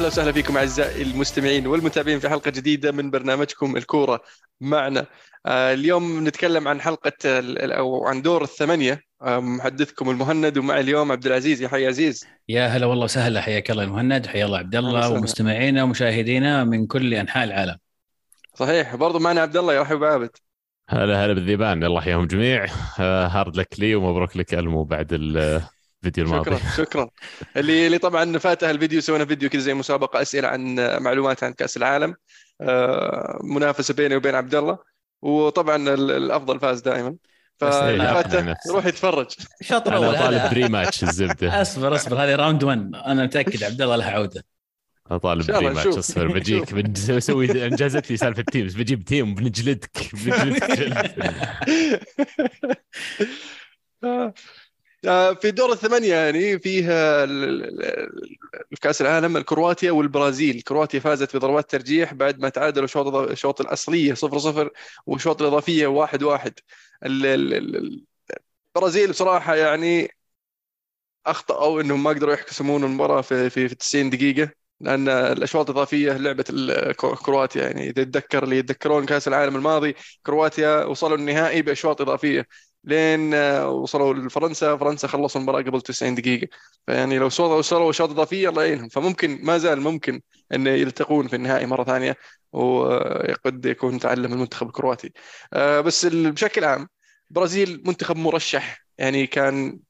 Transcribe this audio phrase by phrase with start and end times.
[0.00, 4.22] أهلا وسهلا فيكم أعزائي المستمعين والمتابعين في حلقة جديدة من برنامجكم الكورة
[4.60, 5.06] معنا.
[5.46, 7.12] آه، اليوم نتكلم عن حلقة
[7.60, 9.02] أو عن دور الثمانية.
[9.22, 11.62] آه، محدثكم المهند ومعي اليوم عبد العزيز.
[11.62, 12.26] يا حي عزيز.
[12.48, 13.40] يا هلا والله وسهلا.
[13.40, 17.76] حياك الله المهند حيا الله عبد الله ومستمعينا ومشاهدينا من كل أنحاء العالم.
[18.54, 18.96] صحيح.
[18.96, 20.30] برضو معنا عبد الله يرحب بعابد
[20.88, 21.84] هلا هلا بالذيبان.
[21.84, 22.66] الله يحييهم جميع.
[22.98, 25.12] هارد لك لي ومبروك لك ألمو بعد
[26.00, 26.50] الفيديو الماضي.
[26.50, 27.08] شكرا شكرا.
[27.56, 31.76] اللي اللي طبعا فاته الفيديو سوينا فيديو كذا زي مسابقة أسئلة عن معلومات عن كأس
[31.76, 32.14] العالم.
[32.60, 34.78] آه، منافسة بيني وبين عبد الله.
[35.22, 37.16] وطبعا الأفضل فاز دائما.
[37.58, 39.26] فاللي فاته يروح يتفرج.
[39.60, 41.60] الشوط الأول طالب بري ماتش الزبدة.
[41.62, 44.44] أصبر أصبر هذه راوند 1 أنا متأكد عبد الله لها عوده
[45.18, 50.64] طالب بري ماتش أصبر بجيك بسوي انجازت لي سالفة تيمز بجيب تيم بنجلدك بنجلدك.
[55.40, 57.26] في دور الثمانية يعني فيها
[58.70, 60.62] في كأس العالم الكرواتيا والبرازيل.
[60.62, 64.70] كرواتيا فازت بضربات ترجيح بعد ما تعادلوا شوط الشوط الأصلية 0 0
[65.06, 66.54] والشوط الإضافية 1 1
[67.04, 68.06] البرازيل
[69.10, 70.10] بصراحة يعني
[71.26, 76.44] أخطأوا أنهم ما قدروا يحسمون المباراة في في 90 دقيقة لأن الأشواط الإضافية لعبة
[77.24, 77.90] كرواتيا يعني.
[77.90, 79.94] إذا يتذكر اللي يتذكرون كأس العالم الماضي
[80.26, 82.46] كرواتيا وصلوا النهائي بأشواط إضافية.
[82.84, 84.76] لين وصلوا لفرنسا.
[84.76, 86.48] فرنسا خلصوا المباراة قبل 90 دقيقة.
[86.86, 88.88] فيعني لو وصلوا اشواط إضافية الله يعينهم.
[88.88, 90.20] فممكن ما زال ممكن
[90.54, 92.16] إن يلتقون في النهائي مرة ثانية
[92.52, 95.12] وقد يكون تعلم المنتخب الكرواتي.
[95.52, 96.88] آه، بس بشكل عام
[97.30, 98.84] برازيل منتخب مرشح.
[98.98, 99.80] يعني كان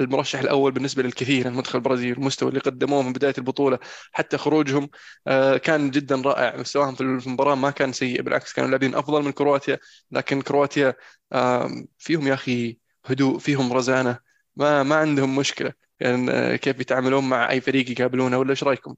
[0.00, 3.78] المرشح الأول بالنسبة للكثير المنتخب البرازيلي المستوى اللي قدموه من بداية البطولة
[4.12, 4.88] حتى خروجهم
[5.26, 6.56] آه، كان جدا رائع.
[6.56, 9.78] مستواهم في المباراة ما كان سيء بالعكس كانوا لاعبين أفضل من كرواتيا.
[10.10, 10.94] لكن كرواتيا
[11.98, 14.18] فيهم يا أخي هدوء فيهم رزانة.
[14.56, 15.72] ما ما عندهم مشكلة.
[16.00, 18.94] يعني آه، كيف يتعاملون مع أي فريق يقابلونه ولا إيش رأيكم؟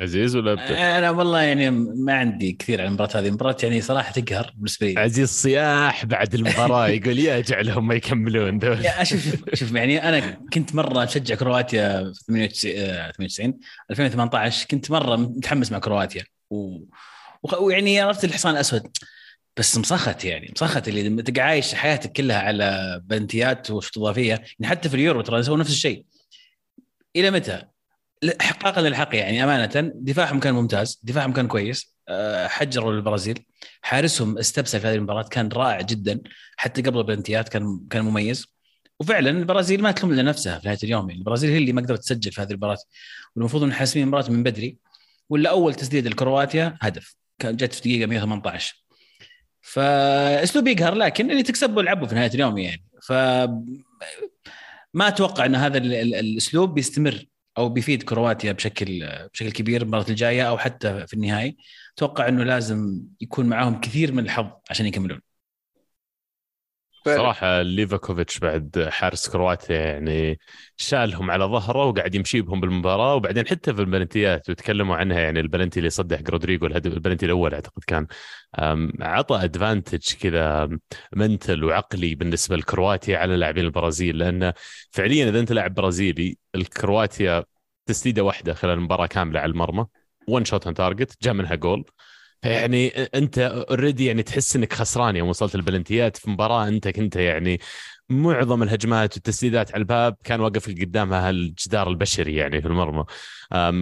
[0.00, 4.52] عزيز ولا؟ أنا والله يعني ما عندي كثير عن المباراة هذه، المباراة يعني صراحة تقهر
[4.54, 5.00] بالنسبة لي.
[5.00, 8.58] عزيز صياح بعد المباراة يقول يا اجعلهم ما يكملون.
[8.58, 10.20] دول يا شوف شوف يعني أنا
[10.52, 12.48] كنت مرة أشجع كرواتيا في
[13.12, 13.58] 98
[13.90, 16.24] 2018 كنت مرة متحمس مع كرواتيا.
[16.50, 16.78] و...
[17.60, 18.82] ويعني عرفت الحصان الأسود.
[19.56, 24.88] بس مسخت يعني مسخت اللي تبقى عايش حياتك كلها على بنتيات وشوط اضافيه يعني حتى
[24.88, 26.04] في اليورو ترى سووا نفس الشيء.
[27.16, 27.62] إلى متى؟
[28.24, 31.94] احقاقا للحق يعني أمانة دفاعهم كان ممتاز دفاعهم كان كويس.
[32.08, 33.44] آه، حجروا البرازيل.
[33.82, 36.20] حارسهم استبسل في هذه المباراة كان رائع جدا.
[36.56, 38.46] حتى قبل البلنتيات كان كان مميز.
[39.00, 41.08] وفعلا البرازيل ما تلوم لنفسها في نهاية اليوم.
[41.08, 42.78] يعني البرازيل هي اللي ما قدرت تسجل في هذه المباراة.
[43.36, 44.76] والمفروض إن حاسمين المباراة من بدري.
[45.28, 47.14] ولا اول تسديد الكرواتيا هدف.
[47.38, 48.84] كان جت في دقيقة 118
[49.60, 52.84] فأسلوب يقهر لكن اللي تكسبه العبه في نهاية اليوم يعني.
[53.02, 53.12] ف
[54.94, 60.58] ما أتوقع إن هذا الأسلوب بيستمر أو بيفيد كرواتيا بشكل بشكل كبير المباراه الجاية أو
[60.58, 61.56] حتى في النهائي.
[61.96, 65.20] أتوقع إنه لازم يكون معاهم كثير من الحظ عشان يكملون.
[67.06, 70.38] صراحة ليفاكوفيتش بعد حارس كرواتيا يعني
[70.76, 75.40] شالهم على ظهره وقاعد يمشي بهم بالمباراة وبعدين حتى في ال penaltyات وتكلموا عنها يعني
[75.40, 78.06] البلنتي اللي صدها حق رودريجو الهدف البلنتي الأول أعتقد كان.
[79.00, 80.68] عطى advantage كذا
[81.16, 84.54] mental وعقلي بالنسبة لكرواتيا على لاعبين البرازيل لأنه
[84.90, 87.44] فعليا إذا أنت لاعب برازيلي الكرواتيا
[87.86, 89.86] تسديدة واحدة خلال المباراة كاملة على المرمى
[90.28, 91.84] one shot target جاء منها جول.
[92.42, 96.68] فيعني انت already يعني تحس انك خسران يوم وصلت ال penaltyات في مباراة.
[96.68, 97.60] انت كنت يعني
[98.08, 103.04] معظم الهجمات والتسديدات على الباب كان واقف قدامها الجدار البشري يعني في المرمى.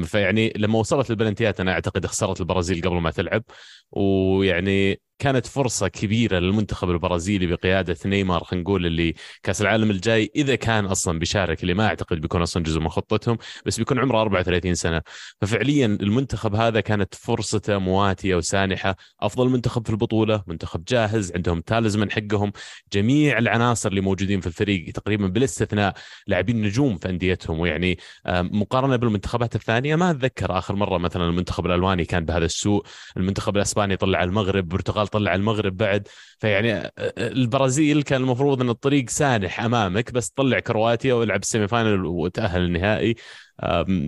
[0.05, 3.43] فيعني لما وصلت ال penaltyات أنا أعتقد خسرت البرازيل قبل ما تلعب.
[3.91, 10.55] ويعني كانت فرصة كبيرة للمنتخب البرازيلي بقيادة نيمار خلينا نقول اللي كأس العالم الجاي إذا
[10.55, 14.75] كان أصلا بيشارك اللي ما أعتقد بيكون أصلا جزء من خطتهم بس بيكون عمره 34
[14.75, 15.03] سنة.
[15.41, 18.97] ففعليا المنتخب هذا كانت فرصته مواتية وسانحة.
[19.21, 22.53] أفضل منتخب في البطولة منتخب جاهز عندهم تالزمن حقهم.
[22.93, 25.95] جميع العناصر اللي موجودين في الفريق تقريبا بالاستثناء
[26.27, 27.61] لاعبين نجوم في أنديتهم.
[27.61, 33.57] ويعني مقارنة بالمنتخبات الثانية ما أتذكر آخر مرة مثلا المنتخب الألماني كان بهذا السوء المنتخب
[33.57, 36.09] الإسباني طلع المغرب البرتغال طلع المغرب بعد.
[36.39, 42.63] فيعني البرازيل كان المفروض إن الطريق سانح أمامك بس طلع كرواتيا ولعب ال semi-final وتأهل
[42.63, 43.15] النهائي.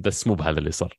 [0.04, 0.98] بس مو بهذا اللي صار.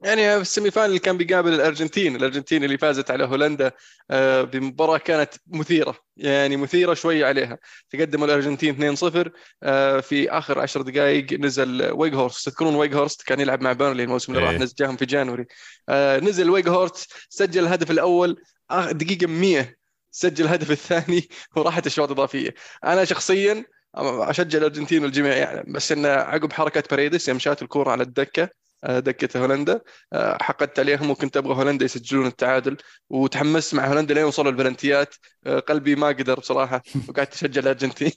[0.00, 3.72] يعني في ال semi-final كان بيقابل الأرجنتين، الأرجنتين اللي فازت على هولندا
[4.10, 7.58] آه، بمباراة كانت مثيرة يعني مثيرة شوي عليها،
[7.90, 13.72] تقدموا الأرجنتين 2-0 آه، في آخر 10 دقائق نزل فيخهورست، تذكرون فيخهورست كان يلعب مع
[13.72, 14.58] بيرنلي الموسم اللي راح إيه.
[14.58, 15.46] نزل جاهم في January،
[15.88, 18.42] آه، نزل ويج هورست سجل الهدف الأول
[18.90, 19.76] دقيقة 100
[20.10, 22.54] سجل الهدف الثاني وراحت الشوط الإضافية،
[22.84, 23.64] أنا شخصيا
[23.94, 28.48] أشجع الأرجنتين والجميع يعلم بس انه عقب حركة باريدس يوم شات الكورة على الدكة
[28.84, 29.80] دكة هولندا.
[30.12, 32.76] آه، حقدت عليهم وكنت أبغى هولندا يسجلون التعادل.
[33.10, 35.14] وتحمست مع هولندا لين وصلوا البلنتيات
[35.46, 36.82] آه، قلبي ما قدر بصراحة.
[37.08, 38.12] وقعدت أشجع الأرجنتين.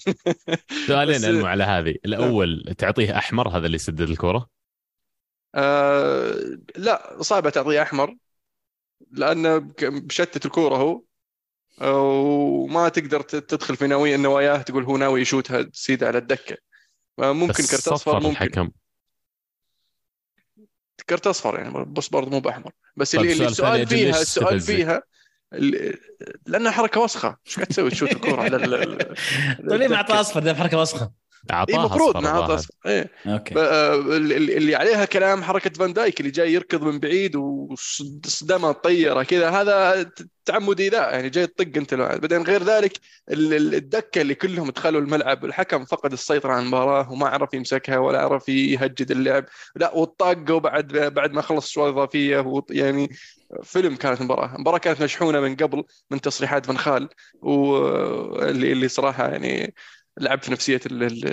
[0.88, 1.96] سؤالين بس- على هذه.
[2.06, 4.48] الأول تعطيه أحمر هذا اللي سدد الكرة؟
[5.56, 6.36] آه
[6.75, 8.16] لا صعبة تعطيه أحمر.
[9.12, 11.02] لأنه بك- بشتت الكورة هو.
[11.81, 16.57] آه، وما تقدر تدخل في نوايا نواياه تقول هو ناوي يشوتها تسيدها على الدكة.
[17.19, 18.30] ممكن كرت صفر أصفر ممكن.
[18.30, 18.69] الحكم
[21.09, 25.03] كرت أصفر يعني بس برضه مو بأحمر بس طيب، اللي السؤال فيها السؤال؟ فيها
[25.53, 26.00] ال-
[26.48, 28.57] لأنها حركة وسخة إيش قاعد تسوي تشوت الكورة على
[29.69, 31.12] طيب ليه ما؟ اعطاه أصفر ده حركة وسخة
[31.52, 32.54] أعطاها المفروض.
[32.56, 33.12] أصفر إيه.
[33.28, 33.54] okay.
[33.54, 38.72] ب- آه، اللي اللي عليها كلام حركة فان دايك اللي جاي يركض من بعيد وصدمة
[38.72, 40.10] طيرة كذا هذا
[40.46, 42.94] تعمدي لا يعني جاي تطق أنت لو بعدين غير ذلك
[43.32, 47.98] ال- ال- الدكة اللي كلهم دخلوا الملعب الحكم فقد السيطرة على المباراة وما عرف يمسكها
[47.98, 49.46] ولا عرف يهجد اللعب.
[49.76, 53.10] لا والطاقة وبعد بعد ما خلص الشوط الإضافية وط- يعني
[53.64, 54.56] فيلم كانت المباراة.
[54.56, 57.10] المباراة كانت مشحونة من قبل من تصريحات فان خال
[57.42, 59.74] واللي اللي صراحة يعني
[60.19, 61.28] لعب في نفسية ال- ال-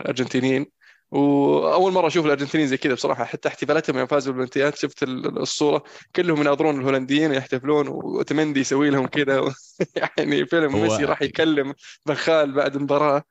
[0.00, 0.66] الأرجنتينيين.
[1.10, 5.82] وأول مرة أشوف الأرجنتينيين زي كذا بصراحة حتى احتفالاتهم يوم فازوا بالبلنتيات شفت ال- الصورة
[6.16, 9.54] كلهم يناظرون الهولنديين يحتفلون وتمندي يسوي لهم كذا.
[10.18, 11.74] يعني فيلم ميسي راح يكلم
[12.06, 13.22] بخال بعد المباراه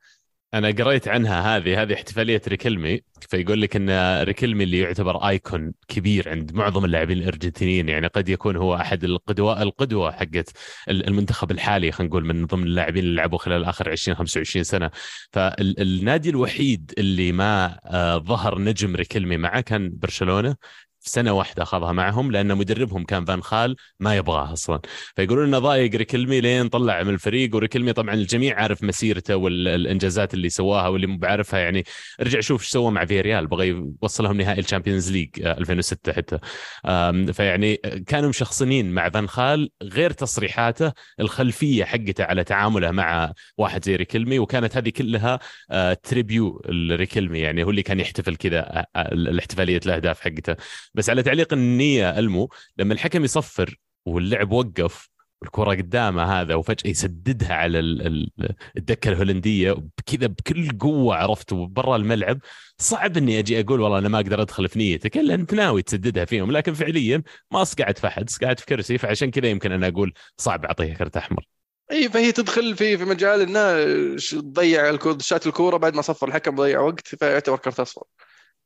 [0.54, 6.28] أنا قريت عنها هذه هذه احتفالية ريكلمي فيقول لك إن ريكلمي اللي يعتبر آيكون كبير
[6.28, 10.50] عند معظم اللاعبين الأرجنتينيين يعني قد يكون هو أحد القدوة القدوة حقت
[10.88, 14.90] المنتخب الحالي خلينا نقول من ضمن اللاعبين اللي لعبوا خلال آخر 20 25 سنة.
[15.32, 20.56] فالنادي الوحيد اللي ما آه، ظهر نجم ريكلمي معه كان برشلونة.
[21.02, 24.80] في سنة واحدة أخذها معهم لأن مدربهم كان فان خال ما يبغاه أصلا.
[25.16, 30.48] فيقولون إنه ضايق ريكلمي لين طلع من الفريق وريكلمي طبعا الجميع عارف مسيرته والانجازات اللي
[30.48, 31.84] سواها واللي مو بعارفها يعني
[32.20, 33.68] ارجع شوف إيش سوى مع فيريال بغى
[34.02, 36.38] يوصلهم نهائي ال Champions League آه، 2006 حتى.
[36.86, 37.76] آم، فيعني
[38.06, 44.38] كانوا مشخصنين مع فان خال غير تصريحاته الخلفية حقته على تعامله مع واحد زي ريكلمي
[44.38, 45.38] وكانت هذه كلها
[45.70, 50.56] آه، تريبيو الريكلمي يعني هو اللي كان يحتفل كذا آه، آه، الاحتفالية الأهداف حقته.
[50.94, 52.48] بس على تعليق النية ألمو
[52.78, 55.08] لما الحكم يصفر واللعب وقف
[55.42, 58.30] الكرة قدامه هذا وفجأة يسددها على ال- ال-
[58.76, 62.38] الدكة الهولندية كذا بكل قوة عرفت برا الملعب
[62.78, 66.24] صعب إني أجي أقول والله أنا ما أقدر أدخل في نيتك إلا أنت ناوي تسددها
[66.24, 70.12] فيهم لكن فعليا ما قاعد في أحد قاعد في كرسي فعشان كذا يمكن أنا أقول
[70.36, 71.46] صعب أعطيها كرت أحمر.
[71.92, 73.76] إي فهي تدخل في في مجال إنها
[74.18, 78.04] ش- تضيع شات الكورة بعد ما صفر الحكم ضيع وقت فيعتبر كرت أصفر.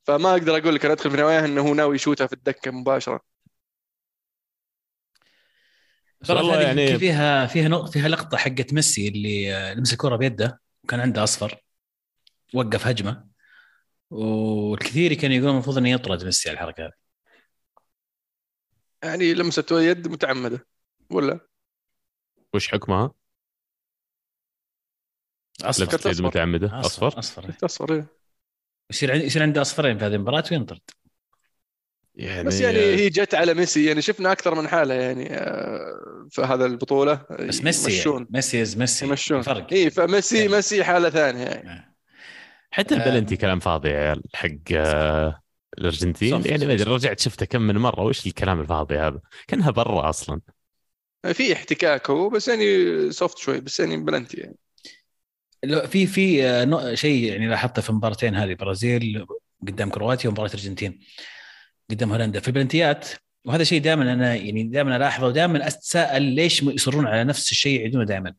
[0.06, 3.20] فما أقدر أقول لك أنا أدخل في نواياه إنه هو ناوي يشوتها في الدكة مباشرة.
[6.29, 10.61] والله يعني يعني- فيها فيها نقطة فيها لقطة حقت ميسي اللي آه، لمس الكرة بيده
[10.85, 11.61] وكان عنده أصفر
[12.55, 13.26] وقف هجمة
[14.11, 16.93] والكثير كانوا يقولون المفروض إنه يطرد ميسي على الحركة هذه.
[19.03, 20.67] يعني لمسه يد متعمدة
[21.10, 21.41] ولا؟
[22.55, 23.13] وش حكمها؟
[25.65, 25.84] أصفر.
[25.84, 26.27] لمسة يد أصفر.
[26.27, 27.56] متعمدة؟ أصفر أصفر؟ أصفر.
[27.65, 28.06] أصفر إيه.
[28.90, 30.81] يصير عندي يصير عنده أصفرين في هذه المباراة وينطرد.
[32.14, 36.43] يعني بس يعني هي جت على ميسي يعني شفنا أكثر من حالة يعني آه، في
[36.43, 37.20] هذا البطولة.
[37.31, 38.26] بس ميسي يعني.
[38.31, 39.06] ميسي is ميسي.
[39.06, 39.43] يمشون.
[39.43, 40.48] فرق اي فميسي يعني.
[40.48, 41.96] ميسي حالة ثانية يعني.
[42.70, 42.98] حتى آه.
[42.98, 45.43] البلنتي كلام فاضي يا عيال حق آه،
[45.78, 46.43] الأرجنتين.
[46.46, 46.93] يعني ما أدري.
[46.94, 48.02] رجعت شفته كم من مرة.
[48.02, 50.40] وش الكلام الفاضي هذا؟ كأنها برا أصلا.
[51.32, 54.56] في احتكاك هو بس يعني soft شوي بس يعني بلنتي يعني.
[55.67, 59.27] لو في في آه، شيء يعني لاحظته في المباراتين هذه برازيل
[59.67, 61.01] قدام كرواتيا ومباراه الارجنتين
[61.91, 62.41] قدام هولندا.
[62.41, 63.08] في البلنتيات
[63.44, 68.05] وهذا شيء دائما أنا يعني دائما ألاحظه ودائما أتساءل ليش يصرون على نفس الشيء يعيدونه
[68.05, 68.35] دائما.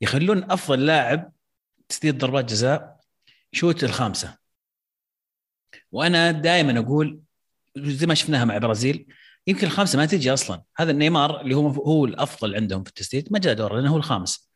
[0.00, 1.32] يخلون أفضل لاعب
[1.88, 2.96] تسديد ضربات جزاء
[3.52, 4.36] شوت الخامسة.
[5.92, 7.20] وأنا دائما أقول
[7.76, 9.06] زي ما شفناها مع البرازيل
[9.46, 10.62] يمكن الخامسة ما تجي أصلا.
[10.76, 14.50] هذا نيمار اللي هو هو الأفضل عندهم في التسديد ما جاء دور لأنه هو الخامس.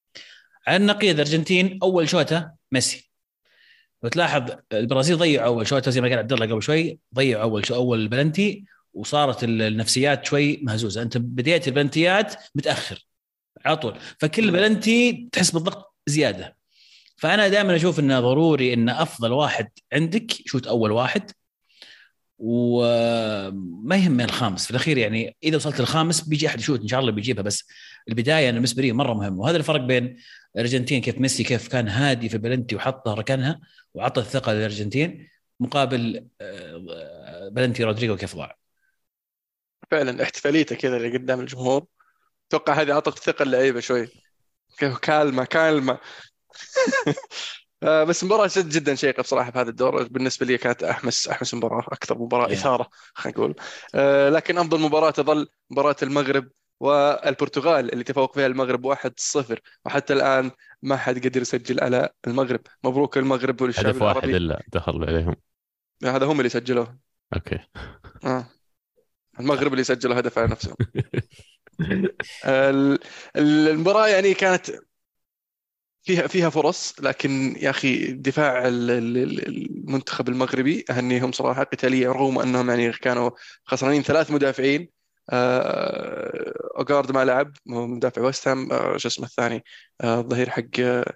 [0.66, 3.10] على النقيض الأرجنتين أول شوطه ميسي.
[4.02, 7.74] وتلاحظ البرازيل ضيعوا أول شوطه زي ما قال عبد الله قبل شوي ضيعوا أول شو
[7.74, 8.64] أول بلنتي
[8.94, 11.02] وصارت ال- النفسيات شوي مهزوزة.
[11.02, 13.06] أنت بديت البلنتيات متأخر
[13.64, 13.94] على طول.
[14.18, 16.56] فكل بلنتي تحس بالضغط زيادة.
[17.16, 21.30] فأنا دائما أشوف إنه ضروري إن أفضل واحد عندك شوت أول واحد.
[22.38, 24.64] وما يهم الخامس.
[24.64, 27.64] في الأخير يعني إذا وصلت الخامس بيجي أحد يشوت إن شاء الله بيجيبها بس
[28.08, 30.16] البداية أنا بالنسبة لي مرة مهم وهذا الفرق بين
[30.56, 33.60] الأرجنتين كيف ميسي كيف كان هادي في بلنتي وحطها ركنها
[33.94, 35.28] وعطى الثقة للأرجنتين
[35.60, 38.56] مقابل آه، بلنتي رودريجو كيف ضاع.
[39.90, 41.86] فعلا احتفاليته كذا اللي قدام الجمهور.
[42.48, 44.08] أتوقع هذه أعطت ثقه اللعيبة شوي.
[44.78, 45.98] كيف كالمه كالمة.
[47.82, 50.08] آه، بس مباراة جد جدا شيقة بصراحة في هذا الدور.
[50.08, 52.52] بالنسبة لي كانت أحمس أحمس مباراة أكثر مباراة Yeah.
[52.52, 53.54] إثارة خلينا نقول.
[53.94, 56.48] آه، لكن أفضل مباراة تظل مباراة المغرب
[56.80, 60.50] والبرتغال اللي تفوق فيها المغرب 1-0 وحتى الآن
[60.82, 62.60] ما حد قدر يسجل على المغرب.
[62.84, 64.36] مبروك المغرب والشعب هدف واحد العربي.
[64.36, 65.36] إلا دخل عليهم.
[66.04, 66.98] هذا هم اللي سجلوه.
[67.34, 67.58] أوكي.
[68.24, 68.46] آه.
[69.40, 70.76] المغرب اللي سجلوا هدف على نفسهم.
[71.80, 72.14] ال-
[73.36, 74.70] ال- المباراة يعني كانت
[76.02, 81.64] فيها فيها فرص لكن يا أخي دفاع ال- ال- ال- المنتخب المغربي أهنيهم صراحة.
[81.64, 83.30] قتاليا رغم أنهم يعني كانوا
[83.64, 84.80] خسرانين ثلاث مدافعين.
[84.80, 84.99] آه،
[86.78, 89.64] أوغارد ما لعب مدافع ويست هام آه، شو اسمه الثاني؟
[90.00, 91.14] آه، الظهير حق آه،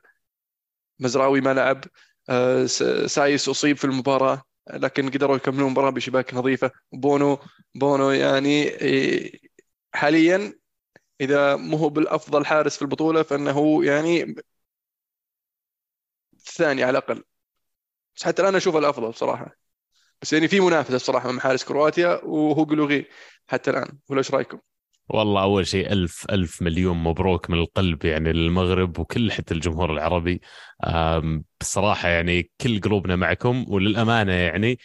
[1.00, 1.85] مزراوي ما لعب.
[2.30, 2.66] آه،
[3.06, 6.71] سايس أصيب في المباراة لكن قدروا يكملون المباراه بشباك نظيفة.
[6.92, 7.38] بونو
[7.75, 8.71] بونو يعني
[9.94, 10.54] حاليا
[11.21, 14.37] إذا مو هو بالأفضل حارس في البطولة فإنه يعني
[16.37, 17.25] الثاني على الأقل.
[18.16, 19.56] بس حتى الآن أشوفه الأفضل بصراحة.
[20.25, 23.07] بس يعني في منافسة بصراحة مع حارس كرواتيا وهو قلوغي
[23.47, 24.59] حتى الآن ولا إيش رأيكم؟
[25.09, 30.40] والله أول شيء ألف ألف مليون مبروك من القلب يعني للمغرب وكل حتى الجمهور العربي
[31.61, 34.78] بصراحة يعني كل قلوبنا معكم وللأمانة يعني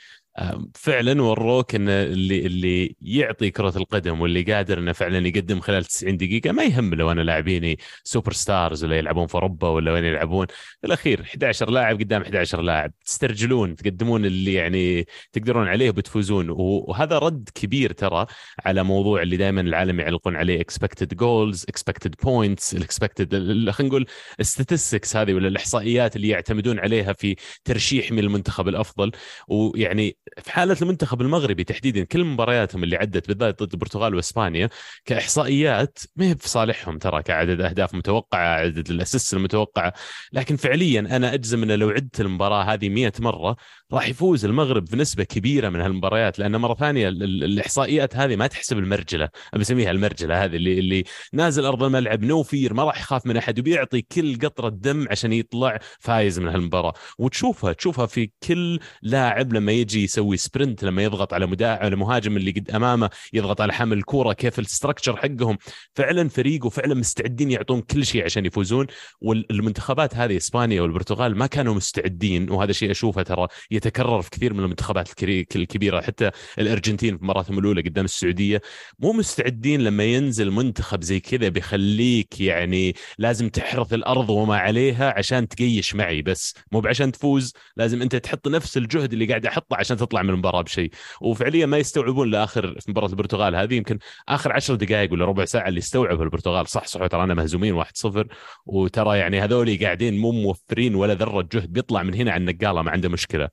[0.75, 6.17] فعلا وروك ان اللي اللي يعطي كرة القدم واللي قادر إنه فعلا يقدم خلال 90
[6.17, 10.47] دقيقة ما يهم لو أنا لاعبيني superstars ولا يلعبون في أوروبا ولا وين يلعبون.
[10.81, 16.47] في الأخير 11 لاعب قدام 11 لاعب تسترجلون تقدمون اللي يعني تقدرون عليه وبتفوزون.
[16.49, 18.25] وهذا رد كبير ترى
[18.65, 23.35] على موضوع اللي دائما العالم يعلقون عليه expected goals expected points expected
[23.69, 24.05] خلينا نقول
[24.43, 29.11] statistics هذه ولا الإحصائيات اللي يعتمدون عليها في ترشيح من المنتخب الأفضل.
[29.47, 34.69] ويعني في حالة المنتخب المغربي تحديدا كل مبارياتهم اللي عدت بالذات ضد البرتغال وإسبانيا
[35.05, 39.93] كإحصائيات ما هي في صالحهم ترى كعدد أهداف متوقعة عدد الأسيست المتوقعة.
[40.33, 43.55] لكن فعليا أنا أجزم انه لو عدت المباراة هذه 100 مرة
[43.93, 48.47] راح يفوز المغرب بنسبة كبيرة من هالمباريات لأن مرة ثانية ال- ال- الإحصائيات هذه ما
[48.47, 51.03] تحسب المرجلة بسميها المرجلة هذه اللي اللي
[51.33, 55.33] نازل أرض الملعب no fear ما راح يخاف من أحد وبيعطي كل قطرة دم عشان
[55.33, 56.93] يطلع فايز من هالمباراة.
[57.17, 62.37] وتشوفها تشوفها في كل لاعب لما يجي يسوي sprint لما يضغط على مدافع على مهاجم
[62.37, 65.57] اللي قد أمامه يضغط على حامل الكورة كيف ال structure حقهم.
[65.95, 68.87] فعلا فريق وفعلا مستعدين يعطون كل شيء عشان يفوزون
[69.21, 73.47] والمنتخبات هذه إسبانيا والبرتغال ما كانوا مستعدين وهذا شيء أشوفه ترى
[73.79, 75.09] يتكرر في كثير من المنتخبات
[75.55, 78.61] الكبيرة حتى الأرجنتين في مراتهم الأولى قدام السعودية.
[78.99, 85.47] مو مستعدين لما ينزل منتخب زي كذا بيخليك يعني لازم تحرث الأرض وما عليها عشان
[85.47, 86.53] تقيش معي بس.
[86.71, 90.61] مو بعشان تفوز لازم أنت تحط نفس الجهد اللي قاعد أحطه عشان تطلع من المباراة
[90.61, 90.91] بشيء.
[91.21, 95.67] وفعليا ما يستوعبون لاخر في مباراة البرتغال هذه يمكن آخر عشر دقائق ولا ربع ساعة
[95.67, 96.67] اللي استوعب البرتغال.
[96.67, 98.27] صح صح ترانا مهزومين 1-0
[98.65, 102.91] وترى يعني هذول قاعدين مو موفرين ولا ذرة جهد بيطلع من هنا على النقالة ما
[102.91, 103.49] عنده مشكلة.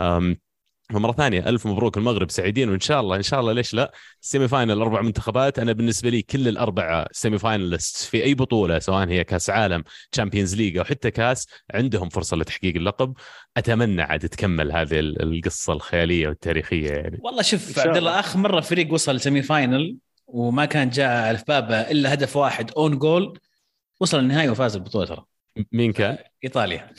[0.00, 0.36] أم
[0.94, 4.80] ومرة ثانية ألف مبروك المغرب سعيدين وإن شاء الله إن شاء الله ليش لا؟ semi-final
[4.80, 5.58] أربع منتخبات.
[5.58, 10.76] أنا بالنسبة لي كل الأربعة semi-finalist في أي بطولة سواء هي كأس عالم Champions League
[10.78, 13.14] أو حتى كأس عندهم فرصة لتحقيق اللقب.
[13.56, 17.18] أتمنى عاد تكمل هذه ال- القصة الخيالية والتاريخية يعني.
[17.22, 18.20] والله شوف عبد الله.
[18.20, 19.96] آخر مرة فريق وصل semi-final
[20.26, 23.38] وما كان جاء في بابه إلا هدف واحد own goal
[24.00, 25.24] وصل النهائي وفاز البطولة ترى.
[25.72, 26.90] مين كان؟ إيطاليا.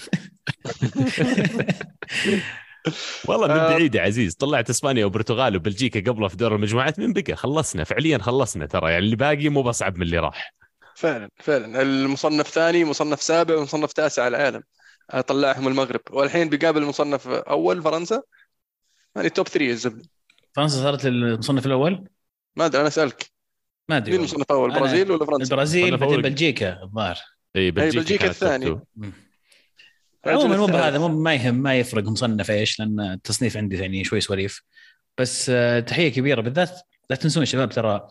[3.27, 3.69] والله من آه.
[3.69, 4.35] بعيد يا عزيز.
[4.35, 6.99] طلعت إسبانيا وبرتغال وبلجيكا قبله في دور المجموعات.
[6.99, 7.83] من بقى؟ خلصنا.
[7.83, 8.91] فعليا خلصنا ترى.
[8.91, 10.53] يعني اللي باقي مو بصعب من اللي راح.
[10.95, 11.81] فعلا فعلا.
[11.81, 14.63] المصنف ثاني مصنف سابع ومصنف تاسع على العالم.
[15.11, 15.99] آه، طلعهم المغرب.
[16.11, 18.21] والحين بيقابل المصنف أول فرنسا.
[19.15, 20.03] يعني توب 3 الزبده
[20.55, 22.07] فرنسا صارت المصنف الأول؟
[22.55, 23.25] ما أدري أنا أسألك.
[23.89, 24.19] ما أدري مين.
[24.19, 26.21] المصنف اول أنا- البرازيل ولا فرنسا؟ البرازيل بعدين.
[26.21, 27.15] بلجيكا الظاهر.
[27.55, 28.79] إي بلجيكا, بلجيكا الثاني.
[30.25, 30.65] عموما مو.
[30.65, 34.61] بهذا مو ما يهم ما يفرق مصنف إيش لأن التصنيف عندي يعني شوي سواليف.
[35.17, 36.71] بس آه، تحية كبيرة بالذات
[37.09, 38.07] لا تنسون يا شباب ترى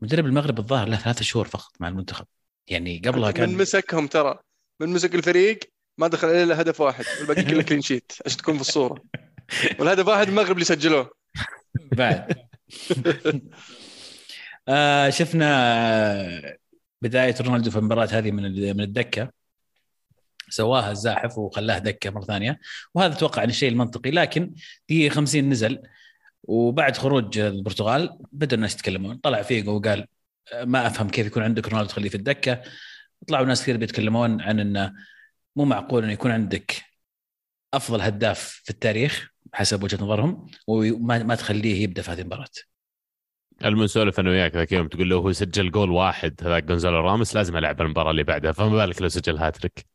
[0.00, 2.26] مدرب المغرب الظاهر له ثلاثة شهور فقط مع المنتخب.
[2.68, 4.38] يعني قبلها من كان مسكهم ترى
[4.80, 5.58] من مسك الفريق
[5.98, 9.02] ما دخل عليه الا هدف واحد والباقي كله clean sheet عشان تكون في الصورة
[9.78, 11.10] والهدف واحد المغرب اللي سجلوه.
[11.92, 12.34] بعد.
[14.68, 15.46] آه شفنا
[16.46, 16.56] آه،
[17.02, 19.30] بداية رونالدو في المباراه هذه من ال- من الدكة.
[20.48, 22.60] سواها الزاحف وخلاه دكة مرة ثانية.
[22.94, 24.10] وهذا أتوقع ان الشيء المنطقي.
[24.10, 24.54] لكن
[24.88, 25.78] دقيقة 50 نزل
[26.42, 29.16] وبعد خروج البرتغال بدا الناس يتكلمون.
[29.16, 30.06] طلع فيجو وقال
[30.62, 32.62] ما أفهم كيف يكون عندك رونالدو تخليه في الدكة.
[33.28, 34.92] طلعوا ناس كثير بيتكلمون عن إنه
[35.56, 36.82] مو معقول إنه يكون عندك
[37.74, 42.48] أفضل هداف في التاريخ حسب وجهة نظرهم وما ما تخليه يبدأ في هذه المباراة.
[43.64, 47.56] المنسولف أنا وياك ذاك اليوم تقول له هو سجل جول واحد هذاك جونزالو راموس لازم
[47.56, 49.86] ألعب المباراة اللي بعدها فما بالك لو سجل هاتريك؟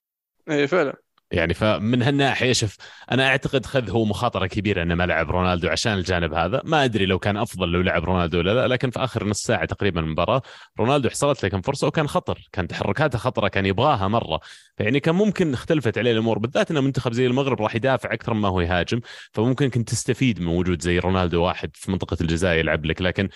[0.50, 0.96] اي فعلا.
[1.32, 2.78] يعني فمن هالناحية شوف
[3.12, 6.62] أنا أعتقد خذ هو مخاطرة كبيرة إنه ما لعب رونالدو عشان الجانب هذا.
[6.66, 9.66] ما أدري لو كان أفضل لو لعب رونالدو ولا لا لكن في آخر نص ساعة
[9.66, 10.42] تقريبا من المباراة
[10.80, 12.48] رونالدو حصلت له كم فرصة وكان خطر.
[12.52, 14.40] كان تحركاته خطرة كان يبغاها مرة.
[14.78, 18.48] فيعني كان ممكن اختلفت عليه الأمور بالذات إنه منتخب زي المغرب راح يدافع أكثر ما
[18.48, 19.02] هو يهاجم
[19.34, 23.02] فممكن كنت تستفيد من وجود زي رونالدو واحد في منطقة الجزاء يلعب لك.
[23.02, 23.30] لكن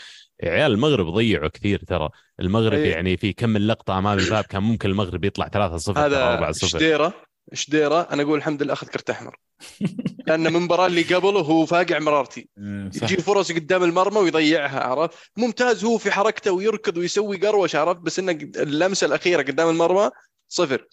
[0.44, 2.10] عيال المغرب ضيعوا كثير ترى.
[2.40, 2.90] المغرب أي.
[2.90, 7.14] يعني في كم لقطة امام الباب كان ممكن المغرب يطلع 3-0 هذا 4-0 شديره
[7.54, 9.40] شديره أنا أقول الحمد لله أخذ كرت أحمر.
[10.28, 12.50] لأن من المباراه اللي قبله هو فاقع مرارتي.
[12.92, 13.04] صح.
[13.04, 18.20] يجي فرص قدام المرمى ويضيعها عرفت؟ ممتاز هو في حركته ويركض ويسوي قروش عرفت؟ بس
[18.20, 20.10] إنه اللمسة الأخيرة قدام المرمى
[20.48, 20.88] صفر.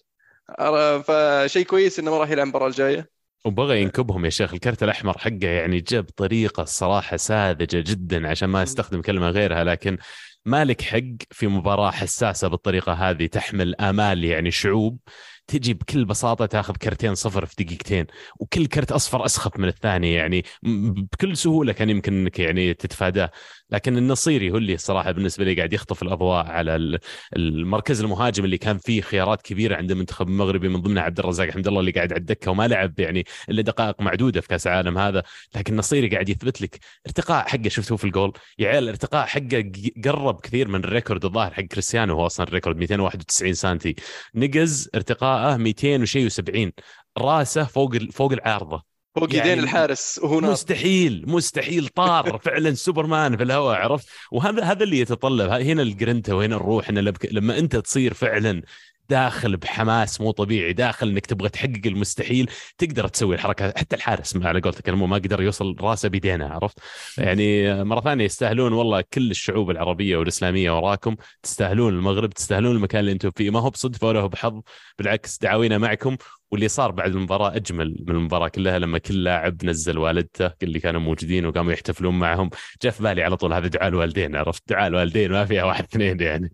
[1.03, 3.20] فشيء كويس إنه ما راح يلعب المباراة الجاية.
[3.45, 4.53] وبغى ينكبهم يا شيخ.
[4.53, 9.97] الكرت الأحمر حقه يعني جاب طريقة الصراحة ساذجة جدا عشان ما استخدم كلمة غيرها لكن
[10.45, 10.99] مالك حق
[11.31, 14.99] في مباراة حساسة بالطريقة هذه تحمل آمال يعني شعوب.
[15.47, 18.05] تجي بكل بساطة تاخذ كرتين صفر في دقيقتين
[18.39, 20.43] وكل كرت أصفر أسخف من الثاني يعني.
[20.63, 23.31] بكل سهولة كان يمكن إنك يعني تتفاداه.
[23.71, 26.99] لكن النصيري هو اللي الصراحه بالنسبة لي قاعد يخطف الأضواء على ال-
[27.35, 31.67] المركز المهاجم اللي كان فيه خيارات كبيرة عند المنتخب المغربي من ضمنها عبد الرزاق حمد
[31.67, 35.23] الله اللي قاعد على الدكة وما لعب يعني إلا دقائق معدودة في كأس العالم هذا.
[35.55, 37.69] لكن النصيري قاعد يثبت لك ارتقاء حقه.
[37.69, 39.71] شفته في الجول؟ يا عيال الارتقاء حقه
[40.05, 42.13] قرب كثير من ال record الظاهر حق كريستيانو.
[42.15, 43.95] هو أصلا ال record 291 سنتي.
[44.35, 46.69] نقز ارتقاءه 200 وشيء و70
[47.17, 48.90] راسه فوق فوق العارضة.
[49.15, 51.87] فوق يعني يدين الحارس وهو مستحيل مستحيل.
[51.87, 55.49] طار فعلا سوبرمان في الهواء عرفت؟ وهذا هذا اللي يتطلب.
[55.49, 58.61] هنا الجرنتا وهنا الروح إن لما أنت تصير فعلا
[59.09, 63.73] داخل بحماس مو طبيعي داخل إنك تبغى تحقق المستحيل تقدر تسوي الحركة.
[63.77, 66.79] حتى الحارس ما على قولتك المو ما قدر يوصل راسه بيدينه عرفت؟
[67.17, 71.15] يعني مرة ثانية يستاهلون والله كل الشعوب العربية والإسلامية وراكم.
[71.43, 73.49] تستاهلون المغرب تستاهلون المكان اللي أنتم فيه.
[73.49, 74.61] ما هو بصدفة ولا هو بحظ
[74.97, 76.17] بالعكس دعاوينا معكم.
[76.51, 81.01] واللي صار بعد المباراة أجمل من المباراة كلها لما كل لاعب نزل والدته اللي كانوا
[81.01, 82.49] موجودين وقاموا يحتفلون معهم.
[82.81, 86.19] جاء في بالي على طول هذا دعاء الوالدين عرفت؟ دعاء الوالدين ما فيها واحد اثنين
[86.21, 86.51] يعني.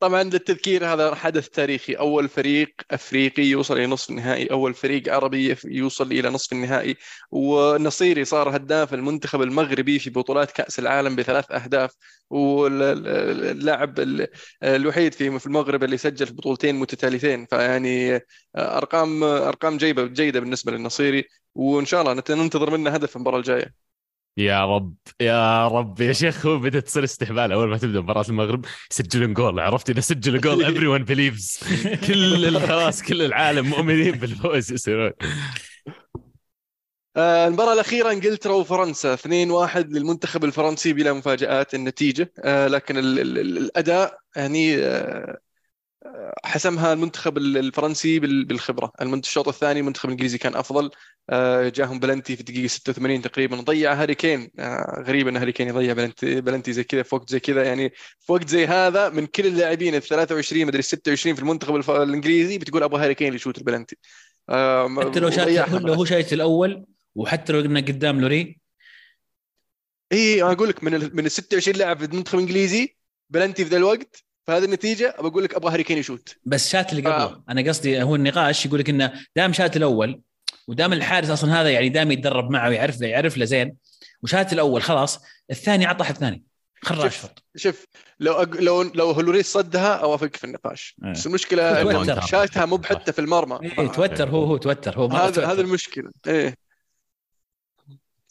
[0.00, 1.94] طبعا للتذكير هذا حدث تاريخي.
[1.94, 6.96] أول فريق أفريقي يوصل إلى نصف النهائي أول فريق عربي يوصل إلى نصف النهائي
[7.30, 11.90] والنصيري صار هداف المنتخب المغربي في بطولات كأس العالم بثلاث أهداف
[12.30, 14.26] واللاعب ال-
[14.62, 17.46] الوحيد في المغرب اللي سجل في بطولتين متتاليتين.
[17.46, 18.20] فيعني
[18.56, 23.89] ارقام أرقام جيده جيدة بالنسبة للنصيري وإن شاء الله نت- ننتظر منه هدف المباراة الجاية.
[24.36, 26.46] يا رب يا رب يا شيخ.
[26.46, 28.64] هو بدأت تصير استهبال أول ما تبدأ مباراة المغرب.
[28.90, 31.60] يسجلون جول عرفت إذا سجلوا goal everyone believes
[32.06, 34.72] كل خلاص كل العالم مؤمنين بالفوز.
[34.72, 35.12] يصيرون.
[37.16, 39.14] آه، المباراة الأخيرة إنجلترا وفرنسا.
[39.14, 42.32] 2-1 للمنتخب الفرنسي بلا مفاجآت النتيجة.
[42.44, 45.38] آه، لكن ال ال ال الأداء يعني آه،
[46.44, 48.92] حسمها المنتخب ال- الفرنسي بال- بالخبرة.
[49.00, 50.90] المنت- الشوط الثاني المنتخب الإنجليزي كان أفضل.
[51.30, 53.56] آه، جاهم بلنتي في الدقيقة 86 تقريبا.
[53.56, 54.50] ضيع هاري كين.
[54.58, 57.62] آه، غريب أن هاري كين يضيع بلنتي, بلنتي زي كذا في وقت زي كذا.
[57.64, 62.58] يعني في وقت زي هذا من كل اللاعبين ال 23 مدري 26 في المنتخب الإنجليزي
[62.58, 63.96] بتقول أبغى هاري كين يشوت البلنتي.
[64.48, 66.84] حتى لو وضيعها لو هو شايت الأول
[67.14, 68.60] وحتى لو قلنا قدام لوري.
[70.12, 72.96] اي أنا أقول لك من ال من ال 26 لاعب في المنتخب الإنجليزي
[73.30, 76.36] بلنتي في ذا الوقت فهذه النتيجة بقول لك أبغى هاري كين يشوت.
[76.44, 77.24] بس شات اللي قبله.
[77.24, 77.44] آه.
[77.48, 80.20] أنا قصدي هو النقاش يقول لك إنه دام شات الأول
[80.68, 83.76] ودام الحارس أصلا هذا يعني دام يتدرب معه ويعرف يعرف له زين
[84.22, 86.44] وشات الأول خلاص الثاني عطح الثاني
[86.82, 87.04] خل شوف.
[87.04, 87.84] راشفورد شوف
[88.20, 88.60] لو أق...
[88.60, 90.96] لو لو لوريس صدها اوافق في النقاش.
[91.04, 91.12] إيه.
[91.12, 93.58] بس المشكلة شاتها مو بحتى في المرمى.
[93.62, 94.98] إيه توتر هو هو توتر.
[94.98, 95.46] هو هذا.
[95.46, 96.10] هذا المشكلة.
[96.26, 96.54] إيه.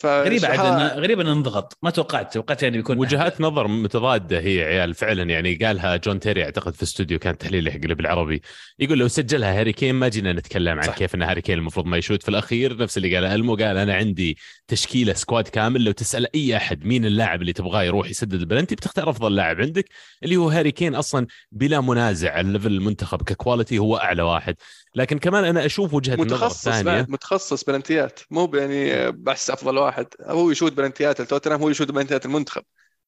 [0.05, 1.77] غريبة عاد غريبة إنه انضغط.
[1.81, 2.33] ما توقعت.
[2.33, 5.23] توقعت يعني بيكون وجهات نظر متضادة هي عيال فعلا.
[5.23, 8.41] يعني قالها جون تيري أعتقد في استوديو كان تحليل حق بالعربي.
[8.79, 10.91] يقول لو سجلها هاري كين ما جينا نتكلم عن صح.
[10.91, 10.97] صح.
[10.97, 12.23] كيف إن هاري كين المفروض ما يشوت.
[12.23, 15.83] في الأخير نفس اللي قاله ألمو قال أنا عندي تشكيلة squad كامل.
[15.83, 19.85] لو تسأل أي أحد مين اللاعب اللي تبغاه يروح يسدد البلنتي بتختار أفضل لاعب عندك
[20.23, 22.33] اللي هو هاري كين أصلا بلا منازع.
[22.33, 24.55] على level المنتخب ك quality هو أعلى واحد.
[24.95, 28.19] لكن كمان أنا أشوف وجهة النظر متخصص الثانية متخصص بلنتيات.
[28.31, 30.07] مو يعني بس أفضل واحد.
[30.21, 32.63] هو يشوت بلنتيات التوتنهام هو يشوت بلنتيات المنتخب.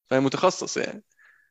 [0.10, 1.04] فمتخصص يعني.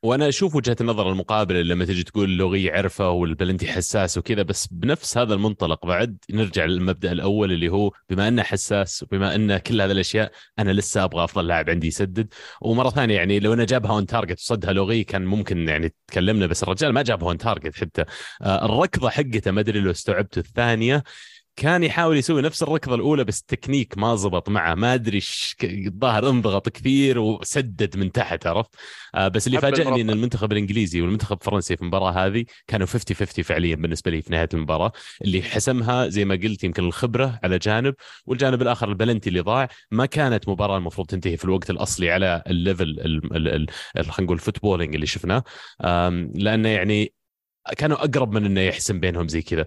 [0.03, 5.19] وأنا أشوف وجهة النظر المقابلة لما تجي تقول لوري عرفه والبلنتي حساس وكذا بس بنفس
[5.19, 9.91] هذا المنطلق بعد نرجع للمبدأ الأول اللي هو بما أنه حساس وبما انه كل هذه
[9.91, 12.35] الأشياء أنا لسه أبغى أفضل لاعب عندي يسدد.
[12.63, 16.63] ومرة ثانية يعني لو انه جابها on target وصدها لوري كان ممكن يعني تكلمنا بس
[16.63, 18.05] الرجال ما جابها on target حتى.
[18.43, 21.05] آه، الركضة حقته ما أدري لو استوعبته الثانية.
[21.61, 24.75] كان يحاول يسوي نفس الركضة الأولى بس التكنيك ما زبط معه.
[24.75, 28.71] ما أدري إيش الظاهر انضغط كثير وسدد من تحت عرفت؟
[29.15, 33.45] آه بس اللي فاجأني إن المنتخب الإنجليزي والمنتخب الفرنسي في المباراة هذه كانوا 50 50
[33.45, 34.93] فعليا بالنسبة لي في نهاية المباراة.
[35.25, 37.95] اللي حسمها زي ما قلت يمكن الخبرة على جانب
[38.27, 39.69] والجانب الآخر البلنتي اللي ضاع.
[39.91, 42.97] ما كانت مباراة المفروض تنتهي في الوقت الأصلي على ال level
[43.97, 45.45] خلينا نقول الفوتبولينج اللي شفناه.
[46.35, 47.20] لأنه يعني
[47.79, 49.67] كانوا أقرب من إنه يحسم بينهم زي كذا.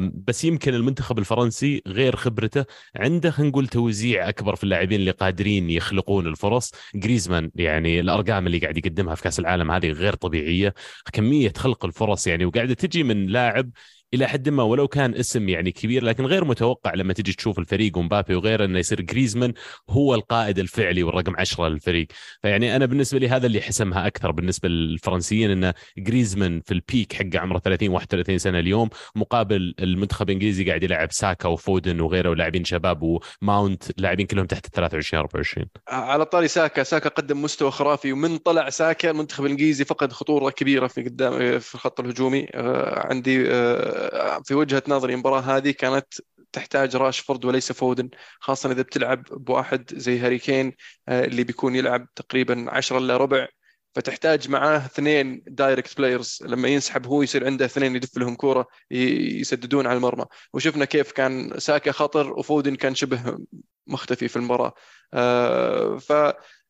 [0.00, 2.64] بس يمكن المنتخب الفرنسي غير خبرته
[2.96, 6.72] عنده خلينا نقول توزيع أكبر في اللاعبين اللي قادرين يخلقون الفرص.
[6.94, 10.74] جريزمان يعني الأرقام اللي قاعد يقدمها في كأس العالم هذه غير طبيعية.
[11.12, 13.70] كمية خلق الفرص يعني وقاعدة تجي من لاعب
[14.14, 17.98] إلى حد ما ولو كان اسم يعني كبير لكن غير متوقع لما تجي تشوف الفريق
[17.98, 19.52] ومبابي وغيره إنه يصير جريزمان
[19.90, 22.06] هو القائد الفعلي والرقم 10 للفريق.
[22.42, 27.38] فيعني أنا بالنسبة لي هذا اللي حسمها أكثر بالنسبة للفرنسيين انه جريزمان في البيك حقه
[27.38, 33.20] عمره 30 31 سنة اليوم مقابل المنتخب الإنجليزي قاعد يلعب ساكا وفودن وغيره ولاعبين شباب
[33.42, 38.70] وماونت لاعبين كلهم تحت 23 24 على طاري ساكا ساكا قدم مستوى خرافي ومن طلع
[38.70, 42.46] ساكا المنتخب الإنجليزي فقد خطورة كبيرة في قدام في الخط الهجومي.
[42.54, 43.99] آه، عندي آه،
[44.44, 46.06] في وجهة نظري المباراة هذه كانت
[46.52, 48.10] تحتاج راشفورد وليس فودن
[48.40, 50.72] خاصة إذا بتلعب بواحد زي هاري كين
[51.08, 53.48] آه، اللي بيكون يلعب تقريبا 10 إلا ربع
[53.94, 59.86] فتحتاج معاه اثنين direct players لما ينسحب هو يصير عنده اثنين يدف لهم كورة يسددون
[59.86, 60.24] على المرمى.
[60.54, 63.38] وشفنا كيف كان ساكا خطر وفودن كان شبه
[63.86, 64.72] مختفي في المباراة.
[65.14, 66.12] آه ف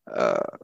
[0.08, 0.58] آه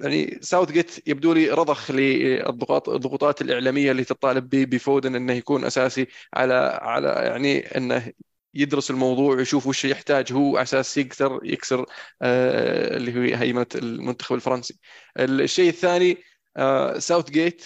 [0.00, 6.06] يعني ساوث جيت يبدو لي رضخ للضغوطات الضغوطات الإعلامية اللي تطالب بفودن إنه يكون أساسي
[6.34, 8.12] على على يعني إنه
[8.54, 11.86] يدرس الموضوع ويشوف وش يحتاج هو على أساس يقدر يكسر
[12.22, 14.78] آه، اللي هو هيمنة المنتخب الفرنسي.
[15.18, 16.16] الشيء الثاني
[16.56, 17.64] آه، ساوث جيت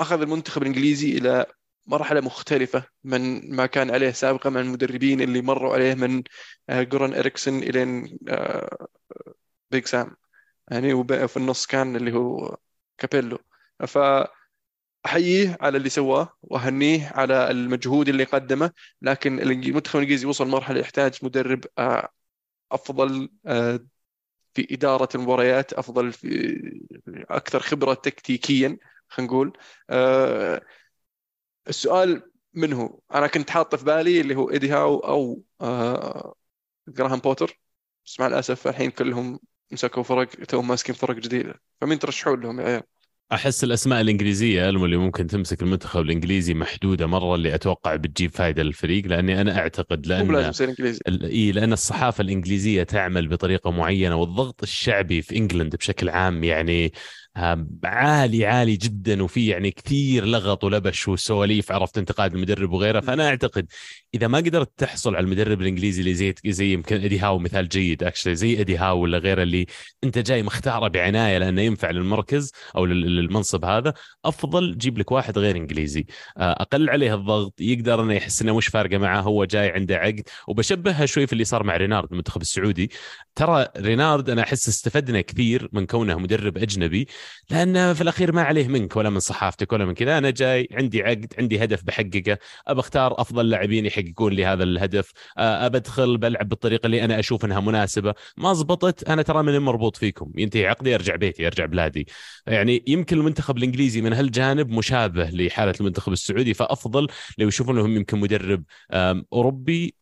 [0.00, 1.46] أخذ المنتخب الإنجليزي إلى
[1.86, 6.22] مرحلة مختلفة من ما كان عليه سابقا مع المدربين اللي مروا عليه من
[6.68, 8.18] آه، جوران اريكسون إلين
[9.70, 10.16] Big Sam
[10.70, 12.56] يعني وفي النص كان اللي هو
[12.98, 13.38] كابيلو
[13.86, 13.98] ف
[15.06, 18.72] أحييه على اللي سواه وأهنيه على المجهود اللي قدمه
[19.02, 22.08] لكن المنتخب الإنجليزي وصل مرحله يحتاج مدرب آه،
[22.72, 23.80] أفضل آه،
[24.54, 26.60] في إدارة المباريات أفضل في
[27.30, 29.52] أكثر خبرة تكتيكيا خلينا نقول
[29.90, 30.62] آه،
[31.68, 35.42] السؤال من هو؟ أنا كنت حاطه في بالي اللي هو إيدي هاو أو
[36.88, 37.60] جراهام بوتر
[38.06, 39.40] بس مع الأسف الحين كلهم
[39.72, 42.82] مسكوا فرق توهم ماسكين فرق جديده فمين ترشحون لهم يا عيال؟
[43.32, 49.06] أحس الأسماء الإنجليزية اللي ممكن تمسك المنتخب الإنجليزي محدودة مرة اللي أتوقع بتجيب فائده للفريق
[49.06, 54.62] لأني أنا أعتقد لأن مو لازم إنجليزي إي لأن الصحافة الإنجليزية تعمل بطريقة معينة والضغط
[54.62, 56.92] الشعبي في إنجلند بشكل عام يعني
[57.84, 63.00] عالي عالي جدا وفي يعني كثير لغط ولبش وسواليف عرفت انتقاد المدرب وغيره.
[63.00, 63.66] فأنا أعتقد
[64.14, 68.02] إذا ما قدرت تحصل على المدرب الإنجليزي اللي زي زي يمكن ايدي هاو مثال جيد
[68.02, 69.66] اكشلي زي ايدي هاو ولا غيره اللي
[70.04, 75.56] أنت جاي مختاره بعناية لأنه ينفع للمركز أو للمنصب هذا أفضل جيب لك واحد غير
[75.56, 76.06] إنجليزي.
[76.36, 80.22] آه، أقل عليه الضغط يقدر إنه يحس إنه مش فارقة معه هو جاي عنده عقد.
[80.48, 82.90] وبشبهها شوي في اللي صار مع رينارد المنتخب السعودي.
[83.34, 87.08] ترى رينارد أنا أحس استفدنا كثير من كونه مدرب أجنبي.
[87.50, 90.18] لأن في الأخير ما عليه منك ولا من صحافتك ولا من كذا.
[90.18, 92.38] أنا جاي عندي عقد عندي هدف بحققه.
[92.66, 95.12] ابى أختار أفضل لاعبين يحققون لي هذا الهدف.
[95.38, 98.14] ابى ادخل بلعب بالطريقة اللي أنا أشوف إنها مناسبة.
[98.36, 100.32] ما زبطت أنا ترى من مربوط فيكم.
[100.36, 102.06] ينتهي عقدي أرجع بيتي أرجع بلادي.
[102.46, 107.06] يعني يمكن المنتخب الإنجليزي من هالجانب مشابه لحالة المنتخب السعودي فأفضل
[107.38, 108.64] لو يشوفون لهم يمكن مدرب
[109.32, 109.94] أوروبي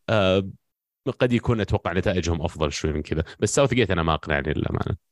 [1.19, 3.25] قد يكون أتوقع نتائجهم أفضل شوي من كذا.
[3.41, 5.10] بس ساوث جيت أنا ما أقنعني للأمانة.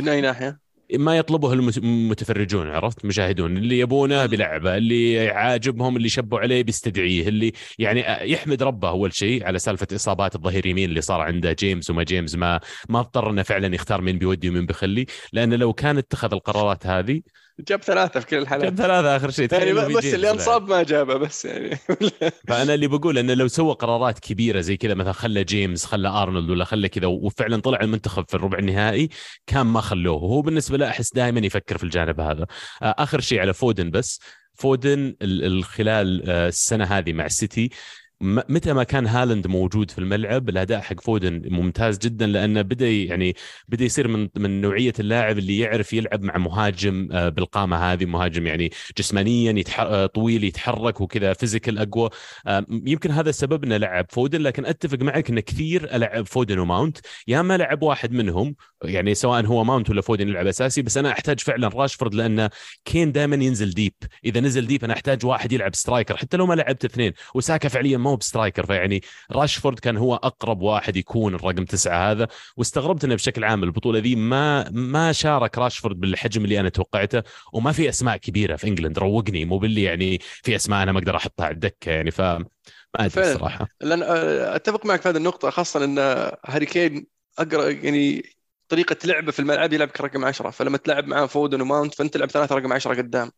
[0.00, 6.38] من أي ناحية؟ ما يطلبه المتفرجون عرفت مشاهدون اللي يبونه بلعبة اللي عاجبهم اللي شبوا
[6.38, 11.20] عليه بيستدعيه اللي يعني يحمد ربه أول شيء على سالفة اصابات الظهير يمين اللي صار
[11.20, 15.56] عنده جيمس وما جيمس ما ما اضطر إنه فعلا يختار مين بيودي ومين بيخلي لأنه
[15.56, 17.20] لو كان اتخذ القرارات هذه
[17.58, 19.52] جاب ثلاثة في كل الحالات جاب ثلاثة آخر شيء.
[19.52, 21.78] يعني بس اللي انصاب ما جابه بس يعني.
[22.48, 26.50] فأنا اللي بقول أنه لو سوى قرارات كبيرة زي كذا مثلا خلى جيمس خلى أرنولد
[26.50, 29.08] ولا خلى كذا وفعلا طلع المنتخب في الربع النهائي
[29.46, 30.14] كان ما خلوه.
[30.22, 32.46] وهو بالنسبة له أحس دائما يفكر في الجانب هذا.
[32.82, 34.20] آخر شيء على فودن بس.
[34.54, 35.14] فودن
[35.62, 37.70] خلال آه، السنة هذه مع السيتي
[38.20, 43.34] متى ما كان هالاند موجود في الملعب الأداء حق فودن ممتاز جدا لأنه بدأ يعني
[43.68, 48.46] بدأ يصير من من نوعية اللاعب اللي يعرف يلعب مع مهاجم آه، بالقامة هذه مهاجم
[48.46, 49.80] يعني جسمانيا يتح...
[49.80, 52.10] آه، طويل يتحرك وكذا physical أقوى.
[52.46, 56.98] آه، يمكن هذا السبب إنه لعب فودن لكن أتفق معك انه كثير ألعب فودن وماونت.
[57.28, 61.10] يا ما لعب واحد منهم يعني سواء هو ماونت ولا فودن يلعب أساسي بس أنا
[61.12, 62.50] أحتاج فعلا راشفورد لأنه
[62.84, 63.94] كين دائما ينزل deep.
[64.24, 67.12] إذا نزل deep أنا أحتاج واحد يلعب striker حتى لو ما لعبت اثنين.
[67.34, 72.10] وساكا فعليا ما هو ب striker فيعني راشفورد كان هو أقرب واحد يكون الرقم تسعة
[72.10, 77.22] هذا واستغربت إنه بشكل عام البطولة ذي ما ما شارك راشفورد بالحجم اللي أنا توقعته
[77.52, 81.16] وما في أسماء كبيرة في England روقني مو باللي يعني في أسماء أنا ما أقدر
[81.16, 83.32] أحطها على الدكة يعني ف ما أدري.
[83.32, 83.68] الصراحة.
[83.80, 85.98] لأن آه، أتفق معك في هذه النقطة خاصة إن
[86.46, 87.06] هاري كين
[87.38, 88.34] أقرأ يعني
[88.68, 92.54] طريقة لعبه في الملعب يلعب كرقم 10 فلما تلعب معاه فودن وماونت فأنت تلعب ثلاثة
[92.54, 93.30] رقم 10 قدام.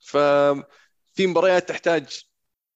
[0.00, 2.22] ففي مباريات تحتاج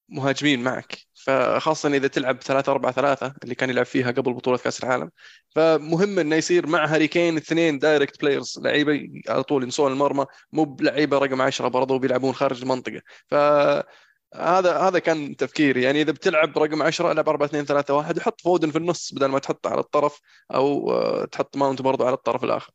[0.09, 0.99] مهاجمين معك.
[1.23, 5.11] فخاصة إذا تلعب 3 4 3 اللي كان يلعب فيها قبل بطولة كأس العالم.
[5.51, 10.65] فمهم إنه يصير مع هاري كين اثنين direct players لعيبة على طول ينصون المرمى مو
[10.65, 13.01] بلعيبة رقم 10 برضو بيلعبون خارج المنطقة.
[13.27, 15.83] فهذا هذا كان تفكيري.
[15.83, 19.27] يعني إذا بتلعب رقم 10 العب 4 2 3 1 وحط فودن في النص بدل
[19.27, 20.21] ما تحطه على الطرف
[20.55, 22.71] أو آه، تحط ماونت برضو على الطرف الآخر.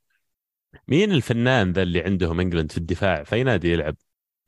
[0.88, 3.96] مين الفنان ذا اللي عندهم England في الدفاع؟ في نادي يلعب.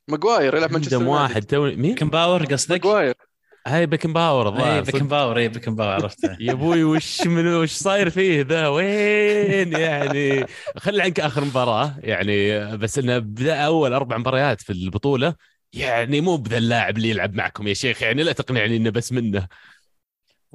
[0.08, 1.14] ماجواير يلعب مانشستر يونايتد.
[1.14, 3.29] واحد تو مين؟ بيكنباور قصدك؟ ماجواير
[3.70, 4.82] هاي بيكنباور اي الظاهر.
[4.82, 5.10] بيكن صدق.
[5.10, 6.38] باور اي بيكنباور عرفته.
[6.40, 10.46] يا أبوي وش من وش صاير فيه ذا؟ وين؟ يعني
[10.78, 11.96] خلي عنك آخر مباراة.
[12.04, 15.36] يعني بس إنه بدأ أول أربع مباريات في البطولة.
[15.74, 18.02] يعني مو بذا اللاعب اللي يلعب معكم يا شيخ.
[18.04, 19.48] يعني لا تقنعني إنه بس منه.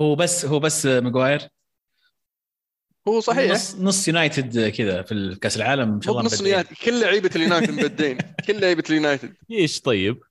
[0.01, 1.49] هو بس هو بس ماجواير؟
[3.09, 3.53] هو صحيح.
[3.53, 6.55] نص, نص يونايتد كذا في كأس العالم إن شاء الله بنص مبدعين.
[6.55, 9.35] اليونايتد كل لعيبة اليونايتد مبدعين كل لعيبة اليونايتد.
[9.51, 10.23] إيش طيب؟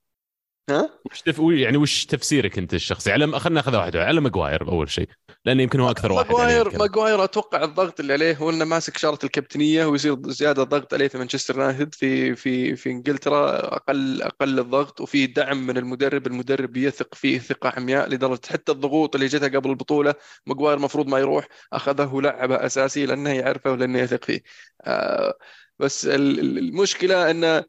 [0.70, 1.40] ها؟ وش تف...
[1.40, 5.08] يعني وش تفسيرك انت الشخصي؟ على خلينا ناخذها واحدة على ماجواير أول شيء.
[5.46, 6.80] لأنه يمكن هو أكثر واحد عليه ماجواير.
[6.80, 11.18] ماجواير أتوقع الضغط اللي عليه هو إنه ماسك شارة الكابتنية ويصير زيادة ضغط عليه في
[11.18, 17.16] مانشستر يونايتد في في في إنجلترا أقل أقل الضغط وفي دعم من المدرب المدرب يثق
[17.16, 20.16] فيه ثقة عمياء لدرجة حتى الضغوط اللي جتها قبل البطولة
[20.48, 24.42] ماجواير المفروض ما يروح أخذه ولعبه أساسي لأنه يعرفه ولأنه يثق فيه.
[24.82, 25.38] آه
[25.80, 27.64] بس ال- ال- المشكلة إنه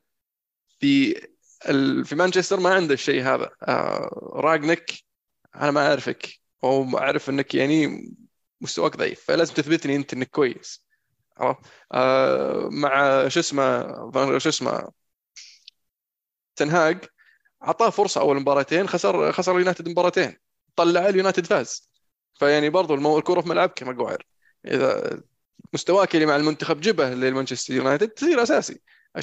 [0.80, 1.14] في
[2.04, 3.50] في مانشستر ما عنده الشيء هذا.
[3.62, 4.92] آه راجنك
[5.56, 6.28] أنا ما أعرفك
[6.64, 8.10] أو أعرف إنك يعني
[8.60, 10.86] مستواك ضعيف فلازم تثبتني أنت إنك كويس.
[11.36, 11.60] عرفت؟
[11.92, 14.88] آه مع شو اسمه شو اسمه
[16.56, 17.04] تنهاج
[17.64, 20.36] أعطاه فرصة أول مباراتين خسر خسر اليونايتد مباراتين
[20.76, 21.90] طلع اليونايتد فاز.
[22.34, 23.18] فيعني برضو المو...
[23.18, 24.26] الكرة في ملعبك ماجواير
[24.66, 25.20] إذا
[25.72, 28.80] مستواك اللي مع المنتخب جبه للمانشستر يونايتد تصير أساسي.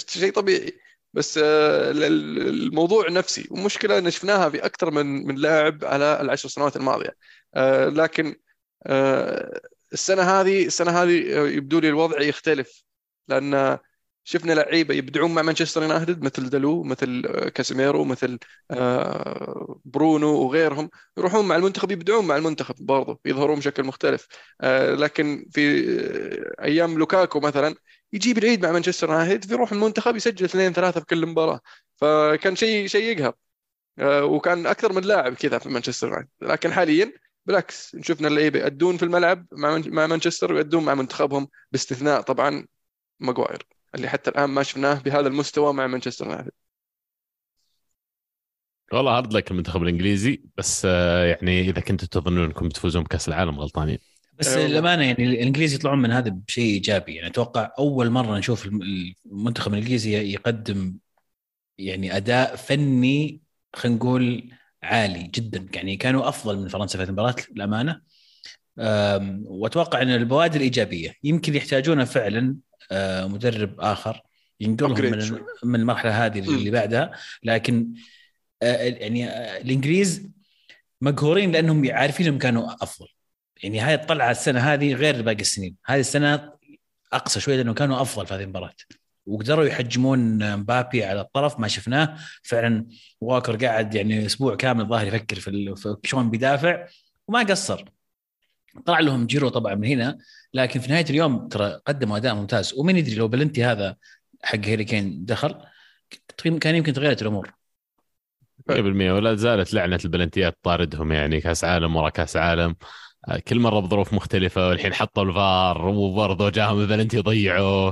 [0.08, 0.80] شيء طبيعي.
[1.14, 6.22] بس آه، ال- ال- الموضوع نفسي ومشكلة إن شفناها في أكثر من من لاعب على
[6.22, 7.16] العشر سنوات الماضية.
[7.56, 8.36] آه، لكن
[8.88, 9.62] آه،
[9.94, 11.12] السنة هذه السنة هذه
[11.58, 12.84] يبدو لي الوضع يختلف.
[13.28, 13.78] لأن
[14.24, 17.22] شفنا لعيبة يبدعون مع مانشستر يونايتد مثل دلو مثل
[17.56, 18.40] كاسيميرو مثل
[19.86, 20.90] برونو وغيرهم.
[21.18, 24.28] يروحون مع المنتخب يبدعون مع المنتخب برضه يظهرون بشكل مختلف.
[24.98, 25.62] لكن في
[26.62, 27.76] أيام لوكاكو مثلا
[28.14, 31.60] يجيب العيد مع مانشستر يونايتد فيروح المنتخب يسجل اثنين ثلاثة في كل مباراة.
[31.96, 33.34] فكان شيء شيء يقهر.
[34.00, 36.30] آه، وكان أكثر من لاعب كذا في مانشستر يونايتد.
[36.42, 37.14] لكن حاليا
[37.46, 42.68] بالعكس شفنا اللعيبة يأدون في الملعب مع مع مانشستر ويأدون مع منتخبهم باستثناء طبعا
[43.20, 46.52] ماجواير اللي حتى الآن ما شفناه بهذا المستوى مع مانشستر يونايتد.
[48.94, 53.60] والله hard luck المنتخب الإنجليزي بس آه، يعني إذا كنتوا تظنون أنكم بتفوزون بكأس العالم
[53.60, 53.98] غلطانين.
[54.34, 54.80] بس أي والله.
[54.80, 57.16] الامانه يعني الإنجليز يطلعون من هذا بشيء إيجابي.
[57.16, 60.98] يعني أتوقع أول مرة نشوف الم- المنتخب الإنجليزي يقدم
[61.78, 63.42] يعني أداء فني
[63.76, 64.52] خلينا نقول
[64.84, 65.68] عالي جدا.
[65.74, 68.02] يعني كانوا أفضل من فرنسا في المباراة للأمانة.
[69.46, 71.14] وأتوقع إن البوادر إيجابية.
[71.24, 72.56] يمكن يحتاجون فعلا
[72.92, 74.22] آه، مدرب آخر.
[74.60, 75.40] ينقلهم من.
[75.64, 77.12] من المرحلة هذه اللي بعدها.
[77.44, 77.94] لكن
[78.62, 80.30] آه، يعني آه، الإنجليز
[81.02, 83.08] مقهورين لأنهم عارفين انهم كانوا أفضل.
[83.64, 85.76] يعني هاي الطلعة السنة هذه غير باقي السنين.
[85.86, 86.54] هذه السنة
[87.14, 88.74] أقصى شوي لأنه كانوا أفضل في هذه المباراة.
[89.26, 92.18] وقدروا يحجمون مبابي على الطرف ما شفناه.
[92.44, 92.88] فعلا
[93.22, 96.88] واكر قاعد يعني أسبوع كامل الظاهر يفكر في, شلون بيدافع
[97.28, 97.86] وما قصر.
[98.86, 100.18] طلع لهم جيرو طبعا من هنا
[100.54, 102.74] لكن في نهاية اليوم ترى قدموا أداء ممتاز.
[102.74, 103.96] ومين يدري لو بلنتي هذا
[104.44, 105.56] حق هيري كين دخل
[106.62, 107.54] كان يمكن تغيرت الأمور.
[108.70, 112.76] 100% ولا زالت لعنة البلنتيات طاردهم يعني كأس عالم ورا كأس عالم.
[113.48, 117.92] كل مرة بظروف مختلفة والحين حطوا الفار وبرضه جاهم البلنتي ضيعوا.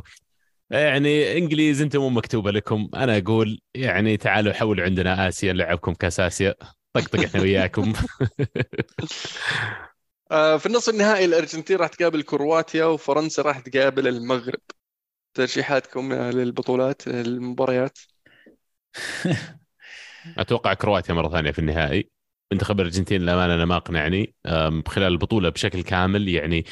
[0.70, 2.90] يعني إنجليز أنتم مو مكتوبة لكم.
[2.96, 6.56] أنا أقول يعني تعالوا حولوا عندنا آسيا نلعبكم كاس اسيا
[6.94, 7.94] طقطق إحنا وياكم.
[10.32, 14.62] آه، في النصف النهائي الأرجنتين راح تقابل كرواتيا وفرنسا راح تقابل المغرب.
[15.34, 18.00] ترشيحاتكم للبطولات المباريات.
[20.38, 22.10] أتوقع كرواتيا مرة ثانية في النهائي.
[22.52, 24.36] منتخب الأرجنتين للأمانة أنا ما أقنعني
[24.88, 26.66] خلال البطولة بشكل كامل يعني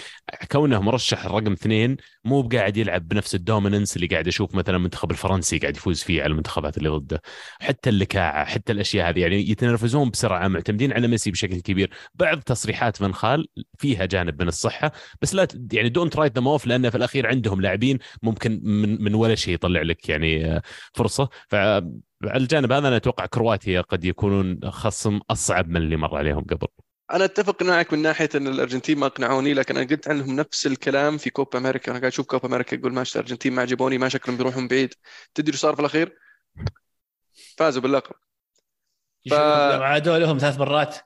[0.51, 5.11] كونه مرشح رقم اثنين مو بقاعد يلعب بنفس ال dominance اللي قاعد أشوف مثلا المنتخب
[5.11, 7.21] الفرنسي قاعد يفوز فيه على المنتخبات اللي ضده.
[7.59, 11.89] حتى اللكاعة حتى الأشياء هذه يعني يتنرفزون بسرعة معتمدين على ميسي بشكل كبير.
[12.15, 16.67] بعض تصريحات فان خال فيها جانب من الصحة بس لا يعني don't write them off
[16.67, 20.61] لأن في الأخير عندهم لاعبين ممكن من من ولا شيء يطلع لك يعني آه،
[20.93, 21.29] فرصة.
[21.49, 21.55] ف
[22.23, 26.67] على الجانب هذا أنا أتوقع كرواتيا قد يكونون خصم أصعب من اللي مر عليهم قبل.
[27.13, 31.17] أنا أتفق معك من ناحية أن الأرجنتين ما أقنعوني لكن أنا قلت عنهم نفس الكلام
[31.17, 31.91] في كوبا أمريكا.
[31.91, 34.93] أنا قاعد أشوف كوبا أمريكا يقول ماشي الأرجنتين ما عجبوني ما شكلهم بيروحون بعيد.
[35.33, 36.17] تدري إيش صار في الأخير؟
[37.57, 38.15] فازوا باللقب.
[39.29, 39.33] ف...
[39.33, 40.97] عادوا لهم ثلاث مرات.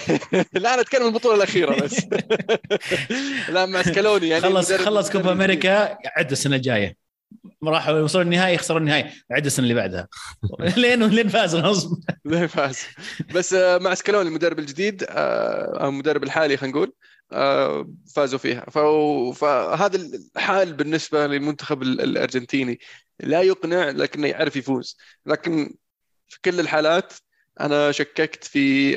[0.52, 2.06] لا أنا أتكلم البطولة الأخيرة بس.
[3.54, 7.01] لا مع سكالوني يعني خلص خلص كوبا أمريكا عد السنة الجاية.
[7.64, 9.10] راحوا يوصلوا النهائي يخسروا النهائي.
[9.30, 10.08] عد السنة اللي بعدها.
[10.76, 12.78] لين لين فاز غصب لين فاز.
[13.34, 16.92] بس آه، مع سكالوني المدرب الجديد آه، المدرب الحالي خلينا نقول
[17.32, 18.64] آه، فازوا فيها.
[19.32, 19.96] فهذا
[20.36, 22.78] الحال بالنسبة للمنتخب الأرجنتيني.
[23.20, 24.96] لا يقنع لكنه يعرف يفوز.
[25.26, 25.74] لكن
[26.28, 27.12] في كل الحالات
[27.60, 28.94] أنا شككت في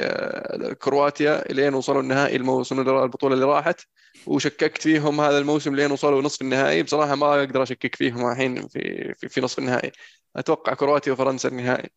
[0.82, 3.82] كرواتيا إلين وصلوا النهائي الموسم البطولة اللي راحت.
[4.26, 6.84] وشككت فيهم هذا الموسم لين وصلوا نصف النهائي.
[6.84, 9.92] بصراحة ما أقدر أشكك فيهم الحين في في, في نصف النهائي.
[10.36, 11.90] أتوقع كرواتيا وفرنسا النهائي.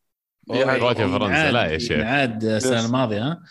[0.48, 2.04] كرواتيا وفرنسا لا يا شيخ.
[2.04, 3.42] عاد السنة الماضية ها؟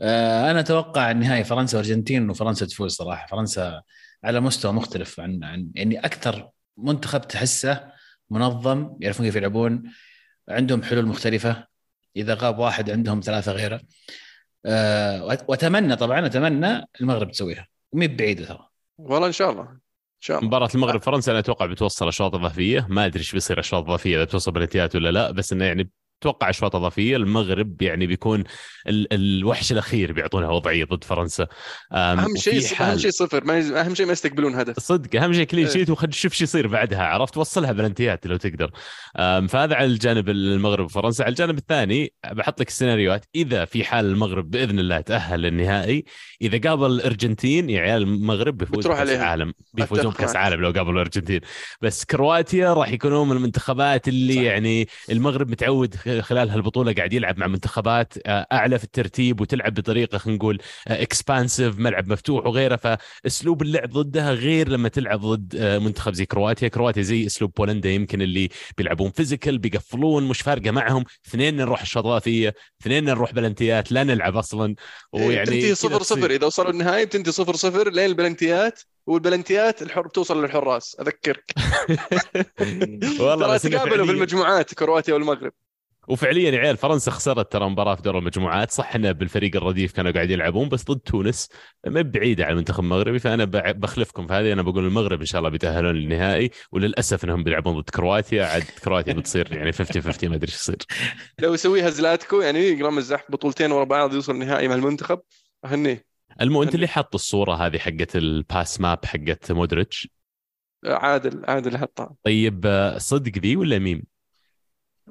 [0.00, 3.26] آه، أنا أتوقع النهائي فرنسا وأرجنتين وفرنسا تفوز صراحة.
[3.26, 3.82] فرنسا
[4.24, 7.92] على مستوى مختلف عن عن يعني أكثر منتخب تحسه
[8.30, 9.82] منظم يعرفون كيف يلعبون
[10.48, 11.66] عندهم حلول مختلفة.
[12.16, 13.80] إذا غاب واحد عندهم ثلاثة غيره.
[14.66, 17.66] أه وأتمنى طبعا أتمنى المغرب تسويها.
[17.92, 18.68] مي بعيدة ترى.
[18.98, 19.62] والله إن شاء الله.
[19.62, 19.78] إن
[20.20, 20.48] شاء الله.
[20.48, 22.86] مباراة المغرب فرنسا أنا أتوقع بتوصل أشواط إضافية.
[22.90, 25.90] ما أدري إيش بيصير أشواط إضافية إذا بتوصل بلنتيات ولا لا بس إنه يعني
[26.22, 27.16] أتوقع أشواط إضافية.
[27.16, 28.44] المغرب يعني بيكون
[28.88, 31.46] ال الوحش الأخير بيعطونها وضعية ضد فرنسا.
[31.92, 32.88] أهم شيء حال...
[32.88, 33.44] أهم شيء صفر.
[33.44, 34.80] ما أهم شيء ما يستقبلون هدف.
[34.80, 38.70] صدق أهم شيء كلين شيت وخد شوف شو يصير بعدها عرفت؟ وصلها بلنتيات لو تقدر.
[39.48, 41.22] فهذا على الجانب المغرب وفرنسا.
[41.22, 43.24] على الجانب الثاني بحط لك السيناريوهات.
[43.34, 46.04] إذا في حال المغرب بإذن الله تأهل للنهائي
[46.42, 49.52] إذا قابل الأرجنتين يا عيال المغرب بيفوز بكأس العالم.
[49.74, 51.40] بيفوزون بكأس العالم لو قابلوا الأرجنتين.
[51.82, 54.40] بس كرواتيا راح يكونون من المنتخبات اللي صح.
[54.40, 60.18] يعني المغرب متعود خلال هالبطولة قاعد يلعب مع منتخبات آه، أعلى في الترتيب وتلعب بطريقة
[60.18, 62.76] خلينا نقول expansive ملعب مفتوح وغيره.
[62.76, 66.68] فأسلوب اللعب ضدها غير لما تلعب ضد آه، منتخب زي كرواتيا.
[66.68, 71.04] كرواتيا زي أسلوب بولندا يمكن اللي بيلعبون physical بيقفلون مش فارقة معهم.
[71.28, 74.74] اثنين نروح الشظافية اثنين نروح بلنتيات لا نلعب أصلا.
[75.14, 76.30] إيه، ويعني تنتهي صفر صفر.
[76.30, 78.80] إذا وصلوا النهائي بتنتهي صفر صفر لين البلنتيات.
[79.06, 80.96] والبلنتيات الحر بتوصل للحراس.
[81.00, 81.44] أذكرك.
[83.20, 85.52] والله تقابلوا في المجموعات كرواتيا والمغرب.
[86.08, 88.70] وفعليا يا عيال فرنسا خسرت ترى مباراة في دور المجموعات.
[88.70, 91.48] صح إنه بالفريق الرديف كانوا قاعدين يلعبون بس ضد تونس
[91.86, 93.18] ما بعيدة عن المنتخب المغربي.
[93.18, 94.52] فأنا بخلفكم في هذه.
[94.52, 98.44] أنا بقول المغرب إن شاء الله بيتأهلون للنهائي وللأسف إنهم بيلعبون ضد كرواتيا.
[98.44, 100.78] عاد كرواتيا بتصير يعني 50 50 ما أدري إيش يصير.
[101.42, 105.20] لو يسويها زلاتكو يعني يقرم الزحف بطولتين ورا بعض يوصل النهائي مع المنتخب.
[105.64, 106.04] اهنيه
[106.40, 110.08] المو أنت اللي حاط الصورة هذه حقت ال pass map حقت مودريتش؟
[110.84, 112.14] عادل عادل حطها.
[112.24, 114.02] طيب صدق ذي ولا ميم؟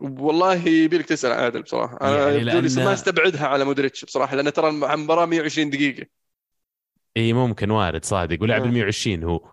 [0.01, 1.97] والله يبيلك تسأل عادل بصراحة.
[2.01, 2.85] أنا يعني لأن...
[2.85, 6.05] ما أستبعدها على مودريتش بصراحة لأن ترى المباراة 120 دقيقة.
[7.17, 9.51] إي ممكن وارد صادق ولعب ال 120 هو.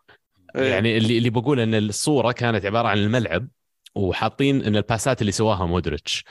[0.57, 0.71] إيه.
[0.71, 3.49] يعني اللي اللي بقول إن الصورة كانت عبارة عن الملعب
[3.95, 6.25] وحاطين إن الباسات اللي سواها مودريتش.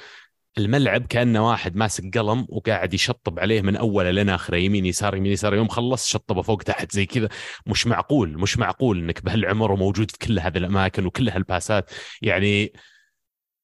[0.57, 5.31] الملعب كأنه واحد ماسك قلم وقاعد يشطب عليه من اوله لين آخره يمين يسار يمين
[5.31, 7.29] يسار يوم خلص شطبه فوق تحت زي كذا.
[7.65, 11.91] مش معقول مش معقول إنك بهالعمر وموجود في كل هذه الأماكن وكل هالباسات.
[12.21, 12.73] يعني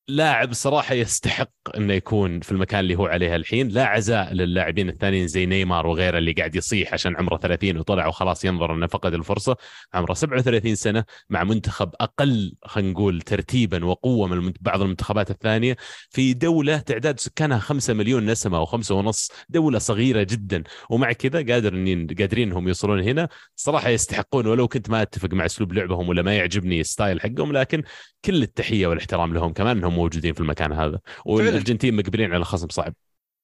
[0.10, 3.68] لاعب صراحة يستحق إنه يكون في المكان اللي هو عليه الحين.
[3.68, 8.46] لا عزاء للاعبين الثانيين زي نيمار وغيره اللي قاعد يصيح عشان عمره 30 وطلع وخلاص
[8.46, 9.56] ينظر إنه فقد الفرصة.
[9.94, 15.78] عمره 37 سنة مع منتخب أقل خلينا نقول ترتيبا وقوة من بعض المنتخبات الثانية.
[16.10, 20.64] في دولة تعداد سكانها 5 مليون نسمة أو 5 ونص دولة صغيرة جدا.
[20.90, 23.30] ومع كذا قادرين قادرين إنهم يوصلون هنا.
[23.56, 27.84] صراحة يستحقون ولو كنت ما أتفق مع أسلوب لعبهم ولا ما يعجبني الستايل حقهم لكن
[28.26, 32.94] كل التحية والإحترام لهم كمان إنهم موجودين في المكان هذا والأرجنتين مقبلين على خصم صعب.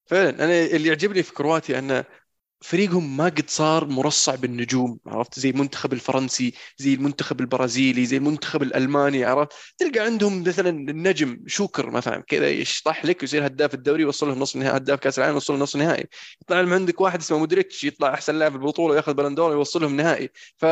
[0.05, 0.29] فعلا.
[0.29, 2.05] أنا اللي يعجبني في كرواتيا انه
[2.63, 8.63] فريقهم ما قد صار مرصع بالنجوم عرفت؟ زي المنتخب الفرنسي زي المنتخب البرازيلي زي المنتخب
[8.63, 14.27] الألماني عرفت؟ تلقى عندهم مثلا النجم شوكر مثلا كذا يشطح لك ويصير هداف الدوري يوصل
[14.27, 16.05] له نص نهائي هداف كأس العالم يوصل له نص نهائي.
[16.41, 20.29] يطلع لهم عندك واحد اسمه مودريتش يطلع أحسن لاعب البطولة وياخذ بلندور ويوصلهم نهائي.
[20.57, 20.65] ف